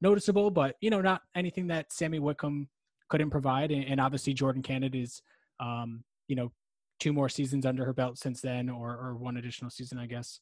[0.00, 2.68] noticeable, but you know, not anything that Sami Whitcomb
[3.08, 3.72] couldn't provide.
[3.72, 5.22] And, and obviously, Jordin Canada is,
[5.58, 6.52] um, you know,
[7.00, 10.40] two more seasons under her belt since then, or or one additional season, I guess,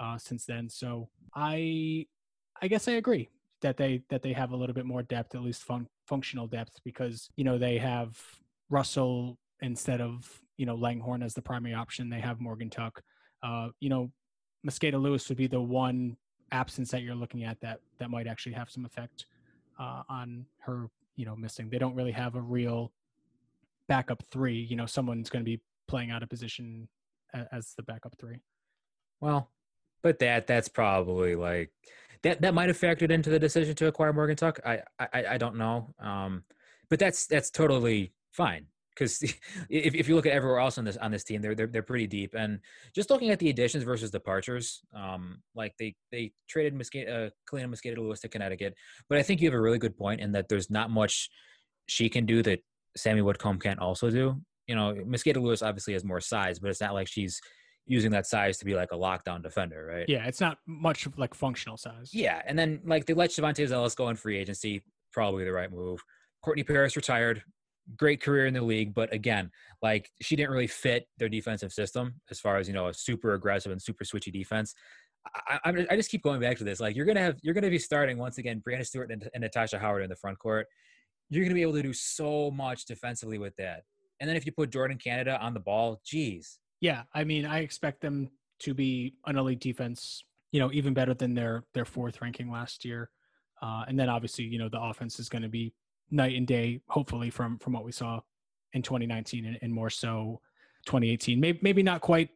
[0.00, 0.68] uh, since then.
[0.68, 2.06] So I,
[2.60, 3.28] I guess I agree
[3.62, 6.78] that they that they have a little bit more depth, at least fun, functional depth,
[6.84, 8.18] because you know they have
[8.70, 12.10] Russell instead of you know Langhorne as the primary option.
[12.10, 13.02] They have Morgan Tuck
[13.44, 14.10] uh, you know,
[14.66, 16.16] Mosqueda Lewis would be the one
[16.50, 19.26] absence that you're looking at that that might actually have some effect
[19.78, 21.68] uh, on her, you know, missing.
[21.68, 22.90] They don't really have a real
[23.86, 24.58] backup three.
[24.58, 26.88] You know, someone's going to be playing out of position
[27.34, 28.40] as, as the backup three.
[29.20, 29.50] Well,
[30.04, 31.72] but that that's probably like
[32.22, 34.60] that that might have factored into the decision to acquire Morgan Tuck.
[34.64, 35.94] I I, I don't know.
[35.98, 36.44] Um,
[36.90, 39.22] but that's that's totally fine because
[39.70, 41.82] if, if you look at everywhere else on this on this team, they're they're they're
[41.82, 42.34] pretty deep.
[42.36, 42.60] And
[42.94, 48.20] just looking at the additions versus departures, um, like they they traded Mosqueda, uh, Lewis
[48.20, 48.74] to Connecticut,
[49.08, 51.30] but I think you have a really good point in that there's not much
[51.86, 52.60] she can do that
[52.94, 54.40] Sami Whitcomb can't also do.
[54.66, 57.40] You know, Mosqueda Lewis obviously has more size, but it's not like she's
[57.86, 60.06] using that size to be like a lockdown defender, right?
[60.08, 62.10] Yeah, it's not much of like functional size.
[62.12, 64.82] Yeah, and then like they let Shavonte Zellous go in free agency,
[65.12, 66.02] probably the right move.
[66.42, 67.42] Courtney Paris retired,
[67.96, 69.50] great career in the league, but again,
[69.82, 73.34] like she didn't really fit their defensive system as far as you know a super
[73.34, 74.74] aggressive and super switchy defense.
[75.48, 76.80] I, I, I just keep going back to this.
[76.80, 79.78] Like you're gonna have you're gonna be starting once again Breanna Stewart and, and Natasha
[79.78, 80.66] Howard in the front court.
[81.30, 83.82] You're gonna be able to do so much defensively with that.
[84.20, 87.60] And then if you put Jordin Canada on the ball, geez, yeah, I mean, I
[87.60, 88.28] expect them
[88.58, 90.22] to be an elite defense.
[90.52, 93.08] You know, even better than their their fourth ranking last year.
[93.62, 95.72] Uh, and then obviously, you know, the offense is going to be
[96.10, 96.82] night and day.
[96.88, 98.20] Hopefully, from from what we saw
[98.74, 100.42] in 2019 and, and more so
[100.84, 101.40] 2018.
[101.40, 102.28] Maybe maybe not quite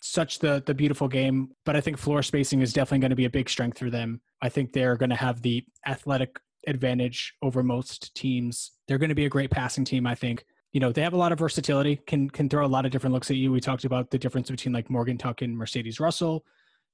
[0.00, 3.26] such the the beautiful game, but I think floor spacing is definitely going to be
[3.26, 4.22] a big strength for them.
[4.40, 8.70] I think they're going to have the athletic advantage over most teams.
[8.88, 11.18] They're going to be a great passing team, I think you know they have a
[11.18, 13.84] lot of versatility can can throw a lot of different looks at you we talked
[13.84, 16.44] about the difference between like morgan tuck and mercedes russell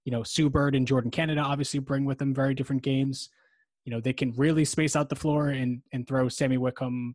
[0.05, 3.31] you know sue bird and jordin canada obviously bring with them very different games
[3.85, 7.15] you know they can really space out the floor and and throw sami whitcomb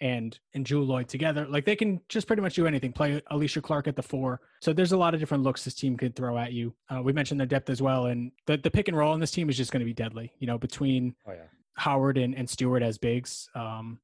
[0.00, 1.46] and and Jewell Loyd together.
[1.46, 2.92] Like they can just pretty much do anything.
[2.92, 4.40] Play Alysha Clark at the four.
[4.60, 6.74] So there's a lot of different looks this team could throw at you.
[6.88, 9.30] Uh, we mentioned the depth as well, and the the pick and roll on this
[9.30, 10.32] team is just going to be deadly.
[10.38, 11.42] You know, between oh, yeah.
[11.74, 14.00] Howard and, and Stewart as bigs, um,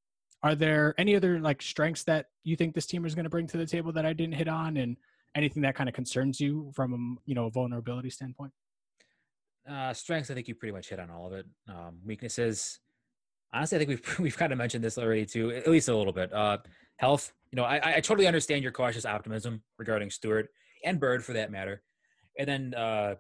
[0.47, 3.49] are there any other like strengths that you think this team is going to bring
[3.49, 4.97] to the table that I didn't hit on, and
[5.35, 8.53] anything that kind of concerns you from you know a vulnerability standpoint?
[9.69, 11.47] Uh, strengths, I think you pretty much hit on all of it.
[11.69, 12.79] Um, weaknesses,
[13.53, 16.13] honestly, I think we've we've kind of mentioned this already too, at least a little
[16.13, 16.33] bit.
[16.33, 16.59] Uh,
[16.99, 20.49] health, you know, I, I totally understand your cautious optimism regarding Stewart
[20.85, 21.83] and Bird for that matter,
[22.39, 23.17] and then uh,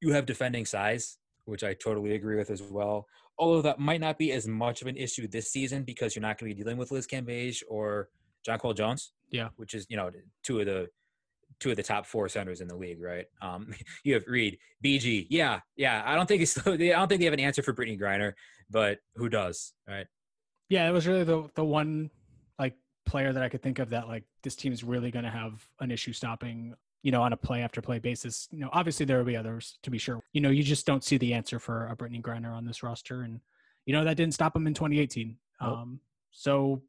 [0.00, 4.18] you have defending size, which I totally agree with as well although that might not
[4.18, 6.76] be as much of an issue this season because you're not going to be dealing
[6.76, 8.08] with Liz Cambage or
[8.46, 9.12] Jonquel Jones.
[9.30, 10.10] Yeah, which is you know
[10.42, 10.88] two of the
[11.60, 13.26] two of the top four centers in the league, right?
[13.40, 13.72] Um,
[14.04, 15.26] you have Reed, BG.
[15.30, 16.02] Yeah, yeah.
[16.04, 18.32] I don't think it's I don't think they have an answer for Brittney Griner,
[18.70, 20.06] but who does, right?
[20.68, 22.10] Yeah, it was really the the one
[22.58, 22.76] like
[23.06, 25.64] player that I could think of that like this team is really going to have
[25.80, 26.74] an issue stopping
[27.04, 28.48] you know, on a play after play basis.
[28.50, 30.20] You know, obviously there will be others to be sure.
[30.32, 33.22] You know, you just don't see the answer for a Brittney Griner on this roster,
[33.22, 33.40] and
[33.84, 35.36] you know that didn't stop him in 2018.
[35.60, 35.70] Nope.
[35.70, 36.00] Um,
[36.32, 36.82] so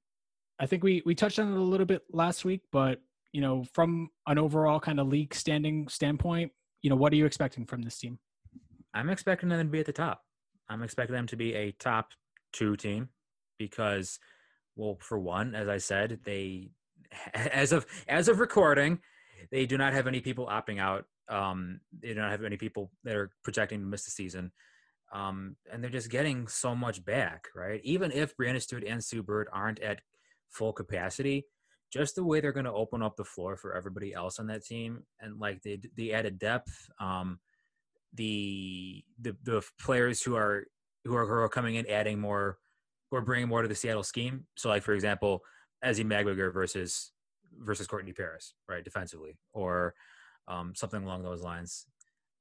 [0.57, 3.01] I think we we touched on it a little bit last week, but
[3.33, 7.25] you know, from an overall kind of league standing standpoint, you know, what are you
[7.25, 8.17] expecting from this team?
[8.93, 10.21] I'm expecting them to be at the top.
[10.69, 12.11] I'm expecting them to be a top
[12.53, 13.09] two team
[13.59, 14.17] because,
[14.77, 16.69] well, for one, as I said, they
[17.33, 18.99] as of as of recording,
[19.51, 21.05] they do not have any people opting out.
[21.29, 24.51] Um, they do not have any people that are projecting to miss the season.
[25.13, 27.79] Um, and they're just getting so much back, right?
[27.83, 30.01] Even if Breanna Stewart and Sue Bird aren't at
[30.49, 31.45] full capacity,
[31.91, 34.65] just the way they're going to open up the floor for everybody else on that
[34.65, 37.39] team, and like the the added depth, um,
[38.13, 40.65] the the the players who are
[41.05, 42.57] who are who are coming in, adding more,
[43.11, 44.45] or bringing more to the Seattle scheme.
[44.57, 45.41] So, like for example,
[45.83, 47.11] Ezi Magbegor versus
[47.59, 49.93] versus Courtney Paris, right, defensively, or
[50.47, 51.85] um, something along those lines.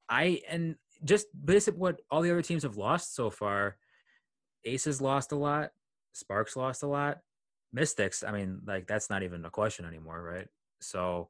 [0.09, 3.77] I and just based on what all the other teams have lost so far,
[4.65, 5.71] Aces lost a lot,
[6.13, 7.19] Sparks lost a lot,
[7.73, 8.23] Mystics.
[8.23, 10.49] I mean, like that's not even a question anymore, right?
[10.81, 11.29] So,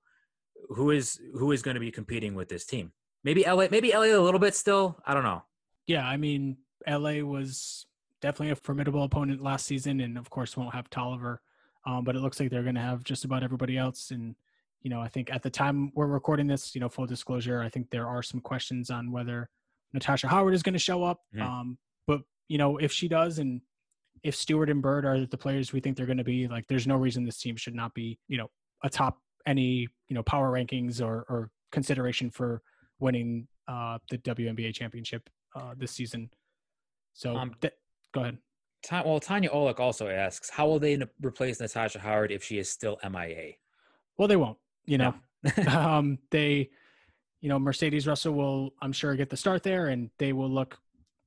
[0.68, 2.92] who is who is going to be competing with this team?
[3.22, 4.98] Maybe LA, maybe LA a little bit still.
[5.06, 5.42] I don't know.
[5.86, 7.86] Yeah, I mean, LA was
[8.20, 11.38] definitely a formidable opponent last season, and of course won't have Toliver
[11.86, 14.10] um, but it looks like they're going to have just about everybody else.
[14.10, 14.34] And
[14.82, 17.68] you know, I think at the time we're recording this, you know, full disclosure, I
[17.68, 19.48] think there are some questions on whether
[19.92, 21.20] Natasha Howard is going to show up.
[21.34, 21.46] Mm-hmm.
[21.46, 23.60] Um, but you know, if she does, and
[24.22, 26.86] if Stewart and Bird are the players we think they're going to be, like, there's
[26.86, 28.48] no reason this team should not be, you know,
[28.82, 32.62] atop any you know power rankings or or consideration for
[32.98, 36.30] winning uh, the WNBA championship uh, this season.
[37.14, 37.74] So, um, th-
[38.12, 38.38] go ahead
[38.90, 42.98] well, Tanya Olick also asks, how will they replace Natasha Howard if she is still
[43.08, 43.52] MIA?
[44.18, 44.58] Well, they won't.
[44.86, 45.14] You know,
[45.56, 45.72] no.
[45.72, 46.70] um, they
[47.44, 50.78] you know, Mercedes Russell will, I'm sure, get the start there, and they will look,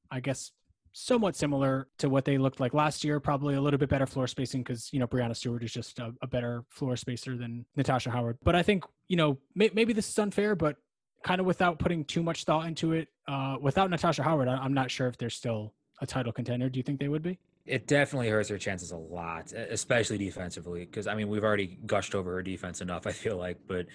[0.09, 0.49] I guess,
[0.91, 3.19] somewhat similar to what they looked like last year.
[3.19, 6.11] Probably a little bit better floor spacing because you know Breanna Stewart is just a,
[6.23, 8.39] a, better floor spacer than Natasha Howard.
[8.43, 10.77] But I think you know may, maybe this is unfair, but
[11.23, 14.73] kind of without putting too much thought into it, uh, without Natasha Howard, I, I'm
[14.73, 16.69] not sure if they're still a title contender.
[16.69, 17.39] Do you think they would be?
[17.65, 20.85] It definitely hurts their chances a lot, especially defensively.
[20.85, 23.05] Because I mean, we've already gushed over her defense enough.
[23.07, 23.85] I feel like, but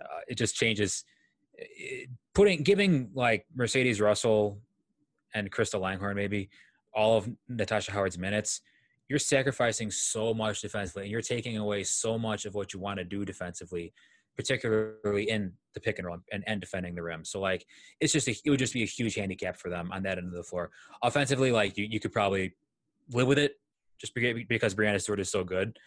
[0.00, 1.04] uh, it just changes.
[2.34, 4.60] Putting giving like Mercedes Russell
[5.34, 6.50] and Crystal Langhorne maybe
[6.94, 8.60] all of Natasha Howard's minutes,
[9.08, 12.98] you're sacrificing so much defensively and you're taking away so much of what you want
[12.98, 13.92] to do defensively,
[14.36, 17.24] particularly in the pick and roll and, and defending the rim.
[17.24, 17.66] So like
[18.00, 20.26] it's just a, it would just be a huge handicap for them on that end
[20.26, 20.70] of the floor.
[21.02, 22.54] Offensively, like you, you could probably
[23.10, 23.54] live with it
[23.98, 25.78] just because Breanna Stewart is so good.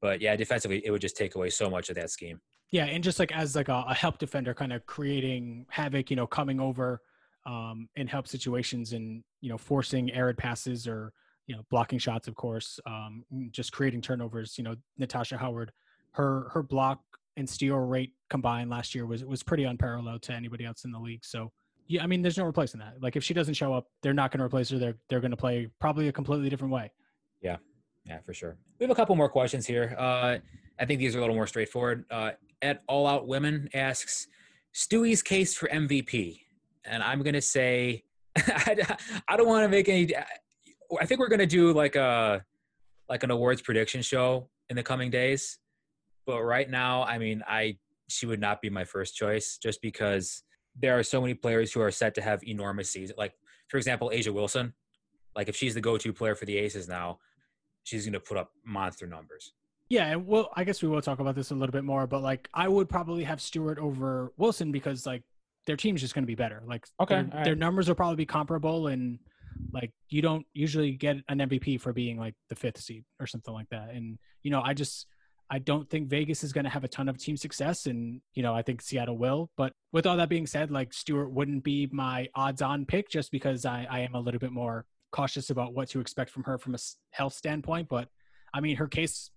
[0.00, 2.40] But yeah, defensively, it would just take away so much of that scheme.
[2.70, 6.16] Yeah, and just like as like a, a help defender, kind of creating havoc, you
[6.16, 7.00] know, coming over
[7.46, 11.12] um, in help situations and you know forcing arid passes or
[11.46, 14.58] you know blocking shots, of course, um, just creating turnovers.
[14.58, 15.72] You know, Natasha Howard,
[16.12, 17.00] her her block
[17.36, 20.98] and steal rate combined last year was was pretty unparalleled to anybody else in the
[20.98, 21.24] league.
[21.24, 21.52] So
[21.88, 22.94] yeah, I mean, there's no replacing that.
[23.00, 24.78] Like if she doesn't show up, they're not going to replace her.
[24.78, 26.92] They're they're going to play probably a completely different way.
[27.40, 27.56] Yeah,
[28.04, 28.56] yeah, for sure.
[28.78, 29.94] We have a couple more questions here.
[29.98, 30.38] Uh,
[30.78, 32.04] I think these are a little more straightforward.
[32.10, 32.32] Uh,
[32.62, 34.26] at All Out Women asks
[34.74, 36.40] Stewie's case for MVP
[36.86, 38.04] and I'm gonna say
[38.36, 38.96] I,
[39.28, 40.14] I don't want to make any.
[41.00, 42.44] I think we're gonna do like a
[43.08, 45.58] like an awards prediction show in the coming days.
[46.26, 50.42] But right now, I mean, I she would not be my first choice just because
[50.78, 53.18] there are so many players who are set to have enormous seasons.
[53.18, 53.32] Like
[53.68, 54.74] for example, A'ja Wilson.
[55.34, 57.18] Like if she's the go-to player for the Aces now,
[57.84, 59.52] she's going to put up monster numbers.
[59.88, 62.22] Yeah, and well, I guess we will talk about this a little bit more, but
[62.22, 65.22] like I would probably have Stewart over Wilson because like
[65.66, 66.62] their team's just going to be better.
[66.66, 67.44] Like okay, their, right.
[67.44, 69.18] their, numbers will probably be comparable, and
[69.72, 73.54] like you don't usually get an MVP for being like the fifth seed or something
[73.54, 73.90] like that.
[73.90, 75.06] And you know, I just
[75.48, 78.42] I don't think Vegas is going to have a ton of team success, and you
[78.42, 79.50] know, I think Seattle will.
[79.56, 83.64] But with all that being said, like Stewart wouldn't be my odds-on pick just because
[83.64, 86.74] I, I am a little bit more cautious about what to expect from her from
[86.74, 86.78] a
[87.10, 87.88] health standpoint.
[87.88, 88.08] But
[88.52, 89.30] I mean, her case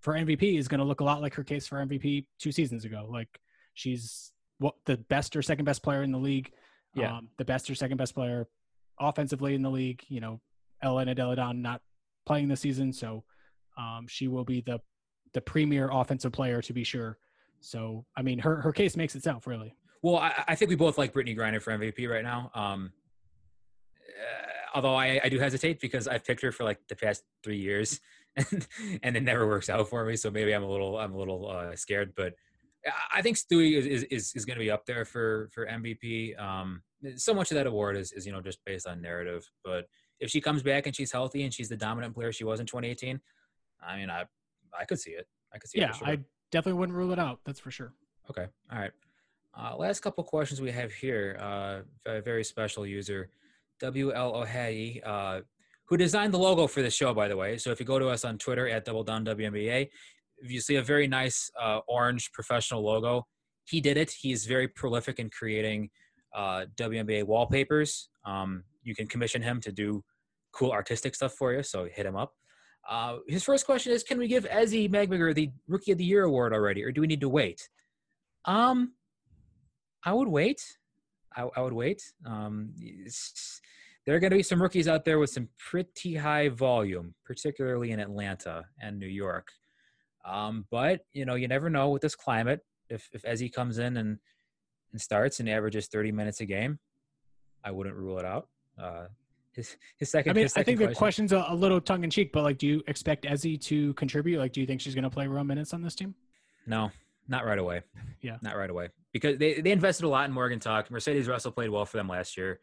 [0.00, 2.84] for MVP is going to look a lot like her case for MVP two seasons
[2.84, 3.08] ago.
[3.10, 3.28] Like
[3.74, 6.50] she's what the best or second best player in the league.
[6.94, 7.16] Yeah.
[7.16, 8.48] Um, the best or second best player
[8.98, 10.02] offensively in the league.
[10.08, 10.40] You know,
[10.82, 11.82] Elena Delle Donne not
[12.26, 13.24] playing this season, so
[13.78, 14.80] um, she will be the
[15.34, 17.18] the premier offensive player to be sure.
[17.60, 19.74] So, I mean, her her case makes itself really.
[20.02, 22.50] Well, I, I think we both like Brittney Griner for MVP right now.
[22.54, 22.92] Um,
[24.08, 27.58] uh, although I, I do hesitate because I've picked her for like the past three
[27.58, 28.00] years,
[28.36, 28.66] and
[29.02, 30.16] and it never works out for me.
[30.16, 32.34] So maybe I'm a little I'm a little uh, scared, but
[33.12, 36.40] I think Stewie is is, is going to be up there for for MVP.
[36.40, 36.82] Um,
[37.16, 39.86] so much of that award is is you know just based on narrative, but
[40.20, 42.66] if she comes back and she's healthy and she's the dominant player she was in
[42.66, 43.20] 2018,
[43.84, 44.24] I mean, I
[44.78, 45.26] I could see it.
[45.54, 45.96] I could see yeah, it.
[46.00, 46.18] Yeah, I
[46.50, 47.40] definitely wouldn't rule it out.
[47.44, 47.92] That's for sure.
[48.30, 48.46] Okay.
[48.70, 48.92] All right.
[49.58, 51.36] Uh, last couple questions we have here.
[51.40, 53.30] Uh, a very special user,
[53.82, 55.40] WL O'Hattie, uh,
[55.86, 57.58] who designed the logo for the show, by the way.
[57.58, 59.88] So if you go to us on Twitter at Double Down WNBA,
[60.38, 63.26] if you see a very nice uh, orange professional logo,
[63.64, 64.10] he did it.
[64.10, 65.90] He's very prolific in creating
[66.34, 68.08] uh, WNBA wallpapers.
[68.24, 70.02] Um, you can commission him to do
[70.52, 72.32] cool artistic stuff for you, so hit him up.
[72.88, 76.24] Uh, his first question is: Can we give Ezi Magbegor the Rookie of the Year
[76.24, 77.68] award already, or do we need to wait?
[78.44, 78.92] Um,
[80.04, 80.60] I would wait.
[81.36, 82.02] I, I would wait.
[82.26, 82.74] Um,
[84.04, 87.92] there are going to be some rookies out there with some pretty high volume, particularly
[87.92, 89.48] in Atlanta and New York.
[90.24, 92.60] Um, but you know, you never know with this climate.
[92.88, 94.18] If if Ezi comes in and
[94.92, 96.78] and starts and averages 30 minutes a game,
[97.64, 98.48] I wouldn't rule it out.
[98.80, 99.06] Uh,
[99.52, 100.32] his his second.
[100.32, 100.92] I mean, second I think question.
[100.92, 103.94] the question's a, a little tongue in cheek, but like, do you expect Ezi to
[103.94, 104.38] contribute?
[104.38, 106.14] Like, do you think she's going to play real minutes on this team?
[106.66, 106.90] No,
[107.28, 107.82] not right away.
[108.20, 110.90] Yeah, not right away because they they invested a lot in Morgan Tuck.
[110.90, 112.60] Mercedes Russell played well for them last year.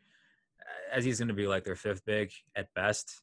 [0.95, 3.21] Ezi's going to be like their fifth big at best.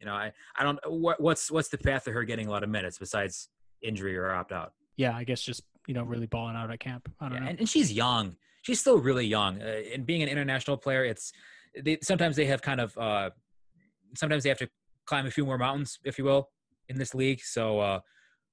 [0.00, 2.62] You know, I I don't what what's what's the path to her getting a lot
[2.62, 3.48] of minutes besides
[3.82, 4.72] injury or opt out.
[4.96, 7.12] Yeah, I guess just you know really balling out at camp.
[7.20, 7.50] I don't yeah, know.
[7.50, 8.36] And, and, she's young.
[8.62, 9.60] She's still really young.
[9.60, 11.32] Uh, and being an international player, it's
[11.84, 13.30] they sometimes they have kind of uh,
[14.16, 14.68] sometimes they have to
[15.06, 16.50] climb a few more mountains, if you will,
[16.88, 17.40] in this league.
[17.42, 18.00] So uh,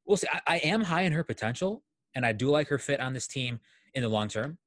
[0.05, 0.28] we'll see.
[0.32, 1.84] I, I am high in her potential,
[2.15, 3.59] and I do like her fit on this team
[3.93, 4.57] in the long term.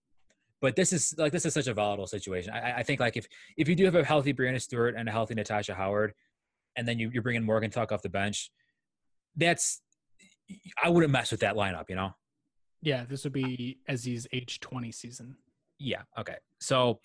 [0.60, 2.52] But this is like this is such a volatile situation.
[2.52, 5.12] I, I think like if if you do have a healthy Breanna Stewart and a
[5.12, 6.14] healthy Natasha Howard,
[6.76, 8.50] and then you, you're bringing Morgan Tuck off the bench,
[9.36, 9.80] that's
[10.82, 12.10] I wouldn't mess with that lineup, you know.
[12.80, 15.36] Yeah, this would be Ezi's age twenty season.
[15.78, 16.02] Yeah.
[16.18, 16.36] Okay.
[16.60, 17.00] So,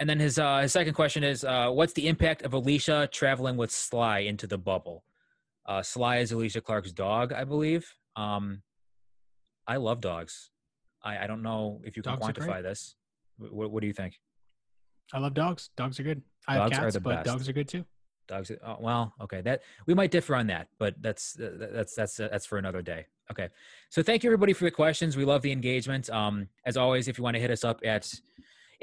[0.00, 3.56] and then his uh, his second question is, uh, what's the impact of Alysha traveling
[3.56, 5.04] with Sly into the bubble?
[5.66, 7.94] Uh, Sly is Alysha Clark's dog, I believe.
[8.16, 8.62] Um,
[9.66, 10.50] I love dogs.
[11.04, 12.96] I, I don't know if you can dogs quantify this.
[13.38, 14.18] What, what do you think?
[15.12, 15.70] I love dogs.
[15.76, 16.22] Dogs are good.
[16.48, 17.26] I dogs have cats, but best.
[17.26, 17.84] dogs are good too.
[18.28, 18.50] Dogs.
[18.64, 19.40] Oh, well, okay.
[19.40, 22.82] That we might differ on that, but that's uh, that's that's uh, that's for another
[22.82, 23.06] day.
[23.30, 23.48] Okay.
[23.88, 25.16] So thank you everybody for the questions.
[25.16, 26.10] We love the engagement.
[26.10, 28.12] Um, as always, if you want to hit us up at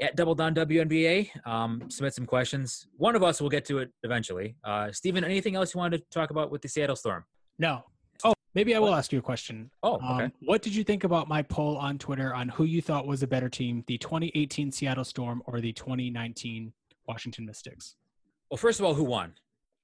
[0.00, 2.86] at Double Down WNBA, um, submit some questions.
[2.96, 4.56] One of us will get to it eventually.
[4.64, 7.24] Uh, Stephen, anything else you wanted to talk about with the Seattle Storm?
[7.58, 7.84] No.
[8.24, 9.70] Oh, maybe I will ask you a question.
[9.82, 10.24] Oh, okay.
[10.24, 13.22] Um, what did you think about my poll on Twitter on who you thought was
[13.22, 16.72] a better team, the 2018 Seattle Storm or the 2019
[17.06, 17.96] Washington Mystics?
[18.50, 19.34] Well, first of all, who won?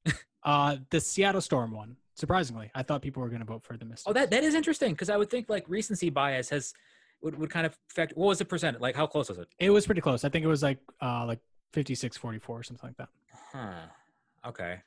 [0.45, 1.97] uh, the Seattle Storm won.
[2.15, 4.05] Surprisingly, I thought people were going to vote for the Mystics.
[4.07, 6.73] Oh, that that is interesting because I would think like recency bias has
[7.23, 8.17] would, would kind of affect.
[8.17, 8.81] What was the percent?
[8.81, 9.49] Like how close was it?
[9.59, 10.25] It was pretty close.
[10.25, 11.41] I think it was like uh like
[11.73, 13.09] 56 44 or something like that.
[13.53, 14.49] Huh.
[14.49, 14.81] Okay.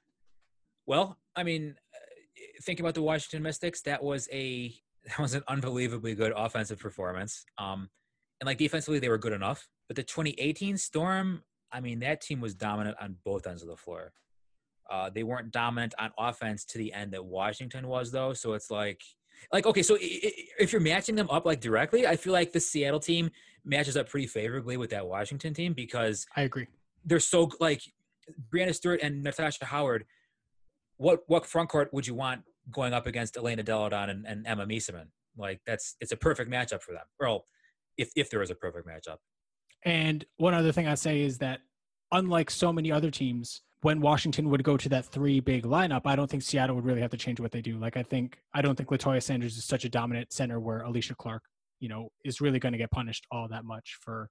[0.85, 4.73] Well, I mean, uh, thinking about the Washington Mystics, that was a
[5.05, 7.45] that was an unbelievably good offensive performance.
[7.57, 7.89] Um,
[8.39, 9.67] and like defensively, they were good enough.
[9.87, 13.75] But the 2018 Storm, I mean, that team was dominant on both ends of the
[13.75, 14.13] floor.
[14.89, 18.33] Uh, they weren't dominant on offense to the end that Washington was, though.
[18.33, 19.01] So it's like,
[19.51, 22.99] like okay, so if you're matching them up like directly, I feel like the Seattle
[22.99, 23.31] team
[23.65, 26.67] matches up pretty favorably with that Washington team because I agree.
[27.05, 27.81] They're so like
[28.53, 30.05] Breanna Stewart and Natasha Howard.
[30.97, 34.45] What what front court would you want going up against Elena Delle Donne and, and
[34.45, 35.07] Emma Meesseman?
[35.37, 37.05] Like that's it's a perfect matchup for them.
[37.19, 37.45] Well,
[37.97, 39.17] if if there is a perfect matchup.
[39.85, 41.61] And one other thing I say is that
[42.11, 46.15] unlike so many other teams, when Washington would go to that three big lineup, I
[46.15, 47.77] don't think Seattle would really have to change what they do.
[47.77, 51.15] Like I think I don't think Latoya Sanders is such a dominant center where Alysha
[51.15, 51.43] Clark,
[51.79, 54.29] you know, is really going to get punished all that much for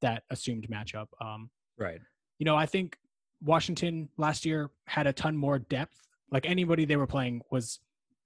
[0.00, 1.06] that assumed matchup.
[1.20, 2.00] Um, right.
[2.38, 2.96] You know, I think
[3.42, 5.96] Washington last year had a ton more depth.
[6.30, 7.80] Like anybody they were playing was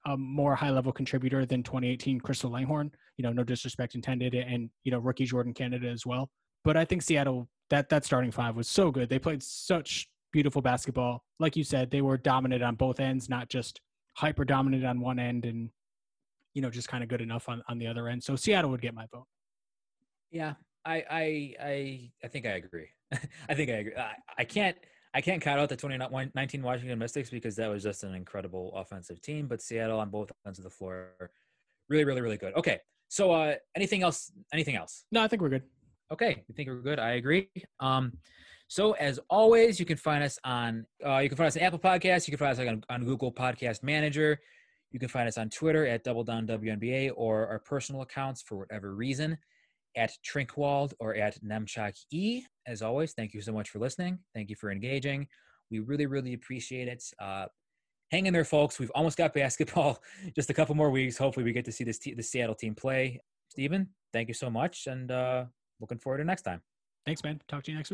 [0.07, 2.91] a more high level contributor than 2018 Crystal Langhorne.
[3.19, 6.31] You know, no disrespect intended, and you know rookie Jordin Canada as well.
[6.65, 9.09] But I think Seattle that that starting five was so good.
[9.09, 11.25] They played such beautiful basketball.
[11.39, 13.81] Like you said, they were dominant on both ends, not just
[14.15, 15.71] hyper dominant on one end and
[16.55, 18.23] you know just kind of good enough on on the other end.
[18.23, 19.27] So Seattle would get my vote.
[20.31, 20.55] Yeah,
[20.85, 22.89] I I I I think I agree.
[23.49, 23.97] I think I agree.
[23.97, 24.77] I, I can't
[25.15, 29.21] I can't count out the 2019 Washington Mystics because that was just an incredible offensive
[29.21, 29.47] team.
[29.47, 31.31] But Seattle on both ends of the floor,
[31.89, 32.55] really, really, really good.
[32.55, 34.33] Okay, so uh, anything else?
[34.53, 35.05] Anything else?
[35.13, 35.65] No, I think we're good.
[36.11, 36.99] Okay, you think we're good?
[36.99, 37.51] I agree.
[37.81, 38.13] Um,
[38.73, 41.79] so as always, you can find us on uh, you can find us on Apple
[41.79, 42.27] Podcasts.
[42.27, 44.41] You can find us on, on Google Podcast Manager.
[44.93, 48.57] You can find us on Twitter at Double Down WNBA or our personal accounts for
[48.57, 49.37] whatever reason
[49.95, 52.45] at Trinkwald or at Nemchak E.
[52.67, 54.19] As always, thank you so much for listening.
[54.35, 55.27] Thank you for engaging.
[55.71, 57.05] We really, really appreciate it.
[57.21, 57.49] Uh,
[58.11, 58.79] hang in there, folks.
[58.79, 60.03] We've almost got basketball.
[60.35, 61.19] Just a couple more weeks.
[61.19, 63.21] Hopefully, we get to see this the Seattle team play.
[63.51, 65.45] Stephen, thank you so much, and uh,
[65.79, 66.63] looking forward to next time.
[67.05, 67.39] Thanks, man.
[67.49, 67.91] Talk to you next week.